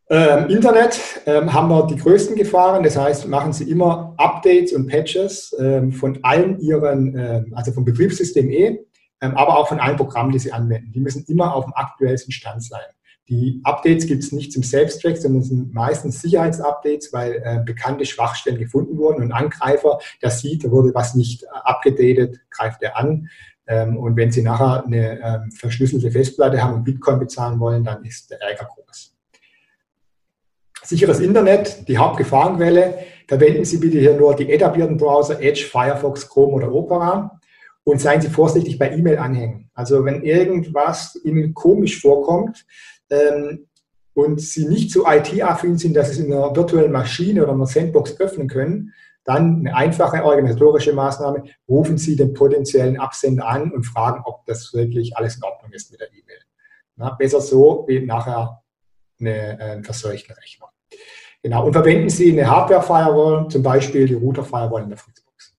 ähm, 0.10 0.50
Internet 0.50 1.00
ähm, 1.26 1.54
haben 1.54 1.70
wir 1.70 1.86
die 1.88 1.98
größten 1.98 2.36
Gefahren, 2.36 2.84
das 2.84 2.98
heißt, 2.98 3.28
machen 3.28 3.54
Sie 3.54 3.70
immer 3.70 4.14
Updates 4.18 4.74
und 4.74 4.88
Patches 4.88 5.56
ähm, 5.60 5.92
von 5.92 6.20
allen 6.24 6.60
Ihren, 6.60 7.18
ähm, 7.18 7.54
also 7.56 7.72
vom 7.72 7.86
Betriebssystem 7.86 8.50
E, 8.50 8.80
aber 9.20 9.58
auch 9.58 9.68
von 9.68 9.80
allen 9.80 9.98
Programmen, 9.98 10.32
die 10.32 10.40
Sie 10.40 10.52
anwenden. 10.52 10.92
Die 10.92 11.00
müssen 11.00 11.26
immer 11.28 11.54
auf 11.56 11.66
dem 11.66 11.74
aktuellsten 11.74 12.32
Stand 12.32 12.64
sein. 12.64 12.86
Die 13.30 13.60
Updates 13.64 14.08
gibt 14.08 14.24
es 14.24 14.32
nicht 14.32 14.54
zum 14.54 14.64
Selbstzweck, 14.64 15.18
sondern 15.18 15.44
sind 15.44 15.74
meistens 15.74 16.22
Sicherheitsupdates, 16.22 17.12
weil 17.12 17.42
äh, 17.44 17.62
bekannte 17.66 18.06
Schwachstellen 18.06 18.58
gefunden 18.58 18.98
wurden 18.98 19.22
und 19.22 19.34
Angreifer, 19.34 20.00
der 20.22 20.30
sieht, 20.30 20.64
da 20.64 20.72
wurde 20.72 20.96
was 20.96 21.14
nicht 21.14 21.44
äh, 21.44 21.48
abgedatet, 21.52 22.40
greift 22.50 22.82
er 22.84 22.98
an. 22.98 23.30
Ähm, 23.68 23.98
und 23.98 24.16
wenn 24.16 24.32
Sie 24.32 24.42
nachher 24.42 24.86
eine 24.86 25.20
ähm, 25.22 25.52
verschlüsselte 25.52 26.10
Festplatte 26.10 26.64
haben 26.64 26.76
und 26.76 26.84
Bitcoin 26.86 27.20
bezahlen 27.20 27.60
wollen, 27.60 27.84
dann 27.84 28.06
ist 28.06 28.32
der 28.32 28.42
Ärger 28.42 28.66
groß. 28.66 29.14
Sicheres 30.84 31.20
Internet, 31.20 31.86
die 31.90 31.98
Hauptgefahrenquelle. 31.98 33.00
Verwenden 33.28 33.66
Sie 33.66 33.78
bitte 33.78 34.00
hier 34.00 34.16
nur 34.16 34.36
die 34.36 34.50
etablierten 34.50 34.96
Browser 34.96 35.42
Edge, 35.42 35.66
Firefox, 35.70 36.30
Chrome 36.30 36.54
oder 36.54 36.72
Opera. 36.72 37.42
Und 37.84 38.00
seien 38.00 38.22
Sie 38.22 38.30
vorsichtig 38.30 38.80
bei 38.80 38.92
E-Mail-Anhängen. 38.92 39.70
Also 39.74 40.06
wenn 40.06 40.24
irgendwas 40.24 41.20
Ihnen 41.24 41.54
komisch 41.54 42.02
vorkommt 42.02 42.66
ähm, 43.10 43.68
und 44.14 44.42
Sie 44.42 44.68
nicht 44.68 44.92
so 44.92 45.06
IT-affin 45.08 45.78
sind, 45.78 45.96
dass 45.96 46.12
Sie 46.12 46.22
es 46.22 46.26
in 46.28 46.34
einer 46.34 46.56
virtuellen 46.56 46.92
Maschine 46.92 47.44
oder 47.44 47.54
einer 47.54 47.68
Sandbox 47.68 48.20
öffnen 48.20 48.48
können, 48.48 48.94
dann 49.24 49.60
eine 49.60 49.76
einfache 49.76 50.24
organisatorische 50.24 50.94
Maßnahme, 50.94 51.44
rufen 51.68 51.98
Sie 51.98 52.16
den 52.16 52.34
potenziellen 52.34 52.98
Absender 52.98 53.48
an 53.48 53.72
und 53.72 53.84
fragen, 53.84 54.22
ob 54.26 54.46
das 54.46 54.74
wirklich 54.74 55.16
alles 55.18 55.36
in 55.36 55.44
Ordnung 55.44 55.72
ist 55.74 55.92
mit 55.92 56.00
der 56.00 56.08
E-Mail. 56.08 57.16
besser 57.18 57.42
so 57.42 57.86
wie 57.88 58.00
nachher 58.06 58.64
eine, 59.20 59.60
äh, 59.60 59.84
verseuchten 59.84 60.34
Rechner. 60.34 60.70
Genau, 61.44 61.66
und 61.66 61.74
verwenden 61.74 62.10
Sie 62.10 62.32
eine 62.32 62.50
Hardware-Firewall, 62.50 63.50
zum 63.50 63.62
Beispiel 63.62 64.08
die 64.08 64.16
Router-Firewall 64.16 64.84
in 64.84 64.90
der 64.90 64.98
Fritzbox. 64.98 65.58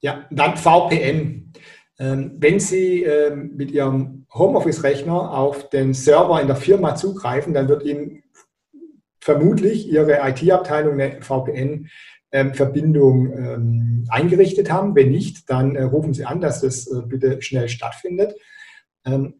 Ja, 0.00 0.26
dann 0.30 0.56
VPN. 0.56 1.52
Ähm, 1.98 2.36
wenn 2.38 2.60
Sie 2.60 3.04
ähm, 3.04 3.52
mit 3.56 3.70
Ihrem 3.70 4.26
Homeoffice-Rechner 4.34 5.32
auf 5.32 5.70
den 5.70 5.94
Server 5.94 6.38
in 6.40 6.46
der 6.46 6.56
Firma 6.56 6.94
zugreifen, 6.94 7.54
dann 7.54 7.68
wird 7.68 7.84
Ihnen 7.84 8.22
vermutlich 9.18 9.88
Ihre 9.88 10.18
IT-Abteilung 10.28 11.00
eine 11.00 11.22
VPN-Verbindung 11.22 13.32
ähm, 13.32 14.04
eingerichtet 14.10 14.70
haben. 14.70 14.94
Wenn 14.94 15.10
nicht, 15.10 15.48
dann 15.48 15.74
äh, 15.74 15.84
rufen 15.84 16.12
Sie 16.12 16.26
an, 16.26 16.42
dass 16.42 16.60
das 16.60 16.86
äh, 16.86 17.00
bitte 17.06 17.40
schnell 17.42 17.68
stattfindet. 17.68 18.34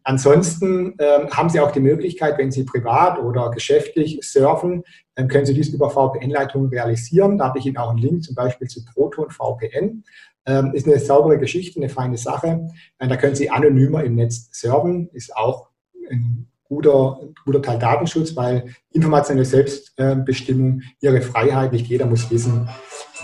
Ansonsten 0.03 0.95
haben 0.97 1.49
Sie 1.49 1.59
auch 1.59 1.73
die 1.73 1.81
Möglichkeit, 1.81 2.37
wenn 2.37 2.51
Sie 2.51 2.63
privat 2.63 3.19
oder 3.19 3.51
geschäftlich 3.51 4.19
surfen, 4.21 4.83
können 5.27 5.45
Sie 5.45 5.53
dies 5.53 5.67
über 5.67 5.89
VPN-Leitungen 5.89 6.69
realisieren. 6.69 7.37
Da 7.37 7.49
habe 7.49 7.59
ich 7.59 7.65
Ihnen 7.65 7.75
auch 7.75 7.89
einen 7.89 7.97
Link 7.97 8.23
zum 8.23 8.33
Beispiel 8.33 8.69
zu 8.69 8.85
Proton 8.85 9.29
VPN. 9.29 10.05
Ähm, 10.47 10.73
ist 10.73 10.87
eine 10.87 10.97
saubere 10.97 11.37
Geschichte, 11.37 11.79
eine 11.79 11.89
feine 11.89 12.17
Sache. 12.17 12.67
Da 12.97 13.17
können 13.17 13.35
Sie 13.35 13.49
anonymer 13.49 14.03
im 14.03 14.15
Netz 14.15 14.49
surfen, 14.51 15.09
ist 15.11 15.35
auch 15.35 15.67
ein 16.09 16.47
guter, 16.63 17.19
guter 17.45 17.61
Teil 17.61 17.79
Datenschutz, 17.79 18.35
weil 18.35 18.73
informationelle 18.91 19.45
Selbstbestimmung, 19.45 20.81
Ihre 21.01 21.21
Freiheit, 21.21 21.71
nicht 21.71 21.87
jeder 21.87 22.05
muss 22.05 22.29
wissen, 22.31 22.69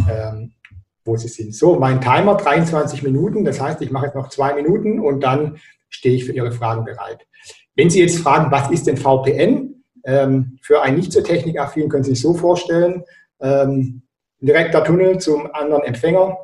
ähm, 0.10 0.52
wo 1.06 1.16
Sie 1.18 1.28
sind. 1.28 1.56
So, 1.56 1.76
mein 1.80 2.02
Timer 2.02 2.36
23 2.36 3.04
Minuten, 3.04 3.44
das 3.44 3.60
heißt, 3.60 3.82
ich 3.82 3.92
mache 3.92 4.08
jetzt 4.08 4.16
noch 4.16 4.30
zwei 4.30 4.54
Minuten 4.54 5.00
und 5.00 5.22
dann 5.22 5.58
stehe 5.90 6.16
ich 6.16 6.26
für 6.26 6.34
Ihre 6.34 6.52
Fragen 6.52 6.86
bereit. 6.86 7.26
Wenn 7.76 7.90
Sie 7.90 8.02
jetzt 8.02 8.20
fragen, 8.20 8.52
was 8.52 8.70
ist 8.72 8.88
denn 8.88 8.98
VPN? 8.98 9.84
Ähm, 10.06 10.58
für 10.62 10.82
einen 10.82 10.98
nicht 10.98 11.12
so 11.12 11.22
technikaffin 11.22 11.90
können 11.90 12.04
Sie 12.04 12.12
sich 12.12 12.22
so 12.22 12.34
vorstellen, 12.34 13.04
ähm, 13.42 14.04
ein 14.42 14.46
direkter 14.46 14.84
Tunnel 14.84 15.20
zum 15.20 15.52
anderen 15.54 15.84
Empfänger. 15.84 16.38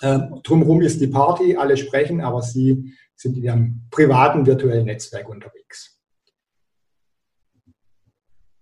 Äh, 0.00 0.18
drumherum 0.42 0.82
ist 0.82 1.00
die 1.00 1.06
Party, 1.06 1.56
alle 1.56 1.76
sprechen, 1.76 2.20
aber 2.20 2.42
sie 2.42 2.94
sind 3.14 3.36
in 3.36 3.44
ihrem 3.44 3.82
privaten 3.90 4.44
virtuellen 4.46 4.86
Netzwerk 4.86 5.28
unterwegs. 5.28 6.00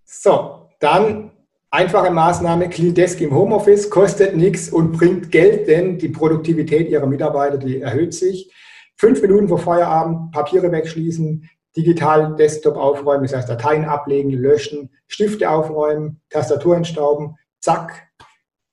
So, 0.04 0.68
dann 0.78 1.32
einfache 1.70 2.10
Maßnahme, 2.10 2.68
Clean 2.68 2.94
Desk 2.94 3.20
im 3.20 3.34
Homeoffice, 3.34 3.88
kostet 3.88 4.36
nichts 4.36 4.68
und 4.68 4.92
bringt 4.92 5.32
Geld, 5.32 5.68
denn 5.68 5.98
die 5.98 6.10
Produktivität 6.10 6.88
ihrer 6.88 7.06
Mitarbeiter, 7.06 7.56
die 7.56 7.80
erhöht 7.80 8.14
sich. 8.14 8.52
Fünf 8.96 9.22
Minuten 9.22 9.48
vor 9.48 9.58
Feierabend 9.58 10.30
Papiere 10.32 10.70
wegschließen, 10.70 11.48
digital 11.76 12.36
Desktop 12.36 12.76
aufräumen, 12.76 13.24
das 13.24 13.34
heißt 13.34 13.48
Dateien 13.48 13.84
ablegen, 13.84 14.30
löschen, 14.30 14.90
Stifte 15.08 15.48
aufräumen, 15.50 16.20
Tastatur 16.28 16.76
entstauben, 16.76 17.36
zack, 17.58 18.08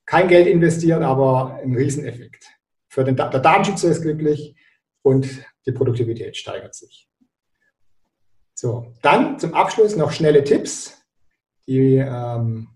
kein 0.10 0.28
Geld 0.28 0.48
investieren, 0.48 1.04
aber 1.04 1.60
ein 1.62 1.76
Rieseneffekt. 1.76 2.44
Für 2.88 3.04
den, 3.04 3.16
der 3.16 3.30
Datenschützer 3.30 3.90
ist 3.90 4.02
glücklich 4.02 4.56
und 5.04 5.46
die 5.68 5.72
Produktivität 5.72 6.36
steigert 6.36 6.74
sich. 6.74 7.08
So, 8.56 8.92
dann 9.04 9.38
zum 9.38 9.54
Abschluss 9.54 9.96
noch 9.96 10.12
schnelle 10.12 10.44
Tipps. 10.44 11.00
Die 11.68 11.98
ähm, 11.98 12.70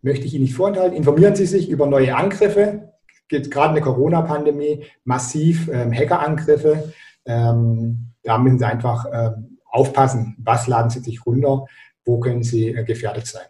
möchte 0.00 0.24
ich 0.24 0.32
Ihnen 0.32 0.44
nicht 0.44 0.54
vorenthalten. 0.54 0.96
Informieren 0.96 1.36
Sie 1.36 1.44
sich 1.44 1.68
über 1.68 1.86
neue 1.86 2.16
Angriffe. 2.16 2.94
Geht 3.28 3.50
gerade 3.50 3.68
in 3.68 3.74
der 3.74 3.84
Corona-Pandemie 3.84 4.86
massiv 5.04 5.68
ähm, 5.68 5.92
Hackerangriffe. 5.92 6.94
Ähm, 7.26 8.14
da 8.22 8.38
müssen 8.38 8.58
Sie 8.58 8.64
einfach 8.64 9.04
ähm, 9.12 9.58
aufpassen, 9.66 10.36
was 10.38 10.66
laden 10.68 10.88
Sie 10.88 11.00
sich 11.00 11.26
runter, 11.26 11.66
wo 12.06 12.18
können 12.18 12.42
Sie 12.42 12.68
äh, 12.68 12.82
gefährdet 12.82 13.26
sein. 13.26 13.46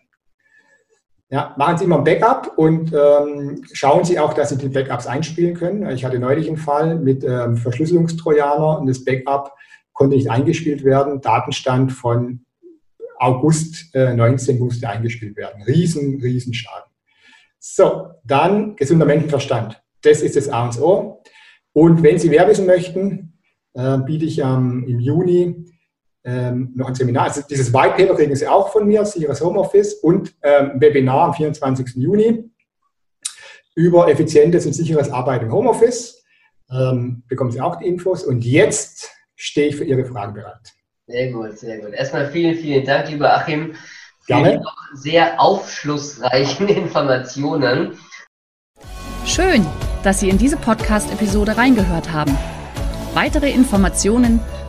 Ja, 1.33 1.55
machen 1.57 1.79
Sie 1.79 1.85
immer 1.85 1.99
ein 1.99 2.05
Backup 2.05 2.59
und 2.59 2.93
ähm, 2.93 3.63
schauen 3.73 4.05
Sie 4.05 4.19
auch, 4.19 4.35
dass 4.35 4.49
Sie 4.49 4.59
die 4.59 4.69
Backups 4.69 5.07
einspielen 5.07 5.55
können. 5.55 5.89
Ich 5.91 6.05
hatte 6.05 6.19
neulich 6.19 6.49
einen 6.49 6.57
Fall 6.57 6.99
mit 6.99 7.23
ähm, 7.23 7.57
Verschlüsselungstrojaner 7.57 8.81
und 8.81 8.89
das 8.89 9.05
Backup 9.05 9.55
konnte 9.93 10.17
nicht 10.17 10.29
eingespielt 10.29 10.83
werden. 10.83 11.21
Datenstand 11.21 11.93
von 11.93 12.45
August 13.21 13.95
äh, 13.95 14.13
19 14.13 14.59
musste 14.59 14.89
eingespielt 14.89 15.37
werden. 15.37 15.63
Riesen, 15.63 16.21
riesen 16.21 16.53
Schaden. 16.53 16.91
So, 17.61 18.09
dann 18.25 18.75
gesunder 18.75 19.07
Menschenverstand. 19.07 19.81
Das 20.03 20.23
ist 20.23 20.35
das 20.35 20.49
A 20.49 20.65
und 20.65 20.81
O. 20.81 21.23
Und 21.73 22.03
wenn 22.03 22.19
Sie 22.19 22.31
mehr 22.31 22.49
wissen 22.49 22.67
möchten, 22.67 23.39
äh, 23.75 23.99
biete 23.99 24.25
ich 24.25 24.41
ähm, 24.41 24.85
im 24.89 24.99
Juni 24.99 25.67
ähm, 26.25 26.73
noch 26.75 26.89
ein 26.89 26.95
Seminar. 26.95 27.25
Also 27.25 27.43
dieses 27.49 27.73
White 27.73 27.95
Paper 27.97 28.15
kriegen 28.15 28.35
Sie 28.35 28.47
auch 28.47 28.71
von 28.71 28.87
mir, 28.87 29.05
sicheres 29.05 29.41
Homeoffice 29.41 29.95
und 29.95 30.35
ähm, 30.43 30.73
ein 30.75 30.81
Webinar 30.81 31.29
am 31.29 31.35
24. 31.35 31.97
Juni 31.97 32.51
über 33.75 34.09
effizientes 34.09 34.67
und 34.67 34.73
sicheres 34.73 35.11
Arbeiten 35.11 35.47
im 35.47 35.53
Homeoffice. 35.53 36.23
Ähm, 36.71 37.23
bekommen 37.29 37.51
Sie 37.51 37.61
auch 37.61 37.77
die 37.77 37.87
Infos. 37.87 38.25
Und 38.25 38.45
jetzt 38.45 39.11
stehe 39.35 39.69
ich 39.69 39.77
für 39.77 39.85
Ihre 39.85 40.05
Fragen 40.05 40.35
bereit. 40.35 40.75
Sehr 41.07 41.33
gut, 41.33 41.59
sehr 41.59 41.79
gut. 41.79 41.93
Erstmal 41.93 42.31
vielen, 42.31 42.55
vielen 42.55 42.85
Dank, 42.85 43.09
lieber 43.09 43.35
Achim, 43.35 43.75
für 44.21 44.35
Gerne. 44.35 44.59
die 44.59 44.99
sehr 44.99 45.41
aufschlussreichen 45.41 46.69
Informationen. 46.69 47.99
Schön, 49.25 49.67
dass 50.03 50.21
Sie 50.21 50.29
in 50.29 50.39
diese 50.39 50.57
Podcast-Episode 50.57 51.57
reingehört 51.57 52.13
haben. 52.13 52.37
Weitere 53.15 53.51
Informationen 53.51 54.41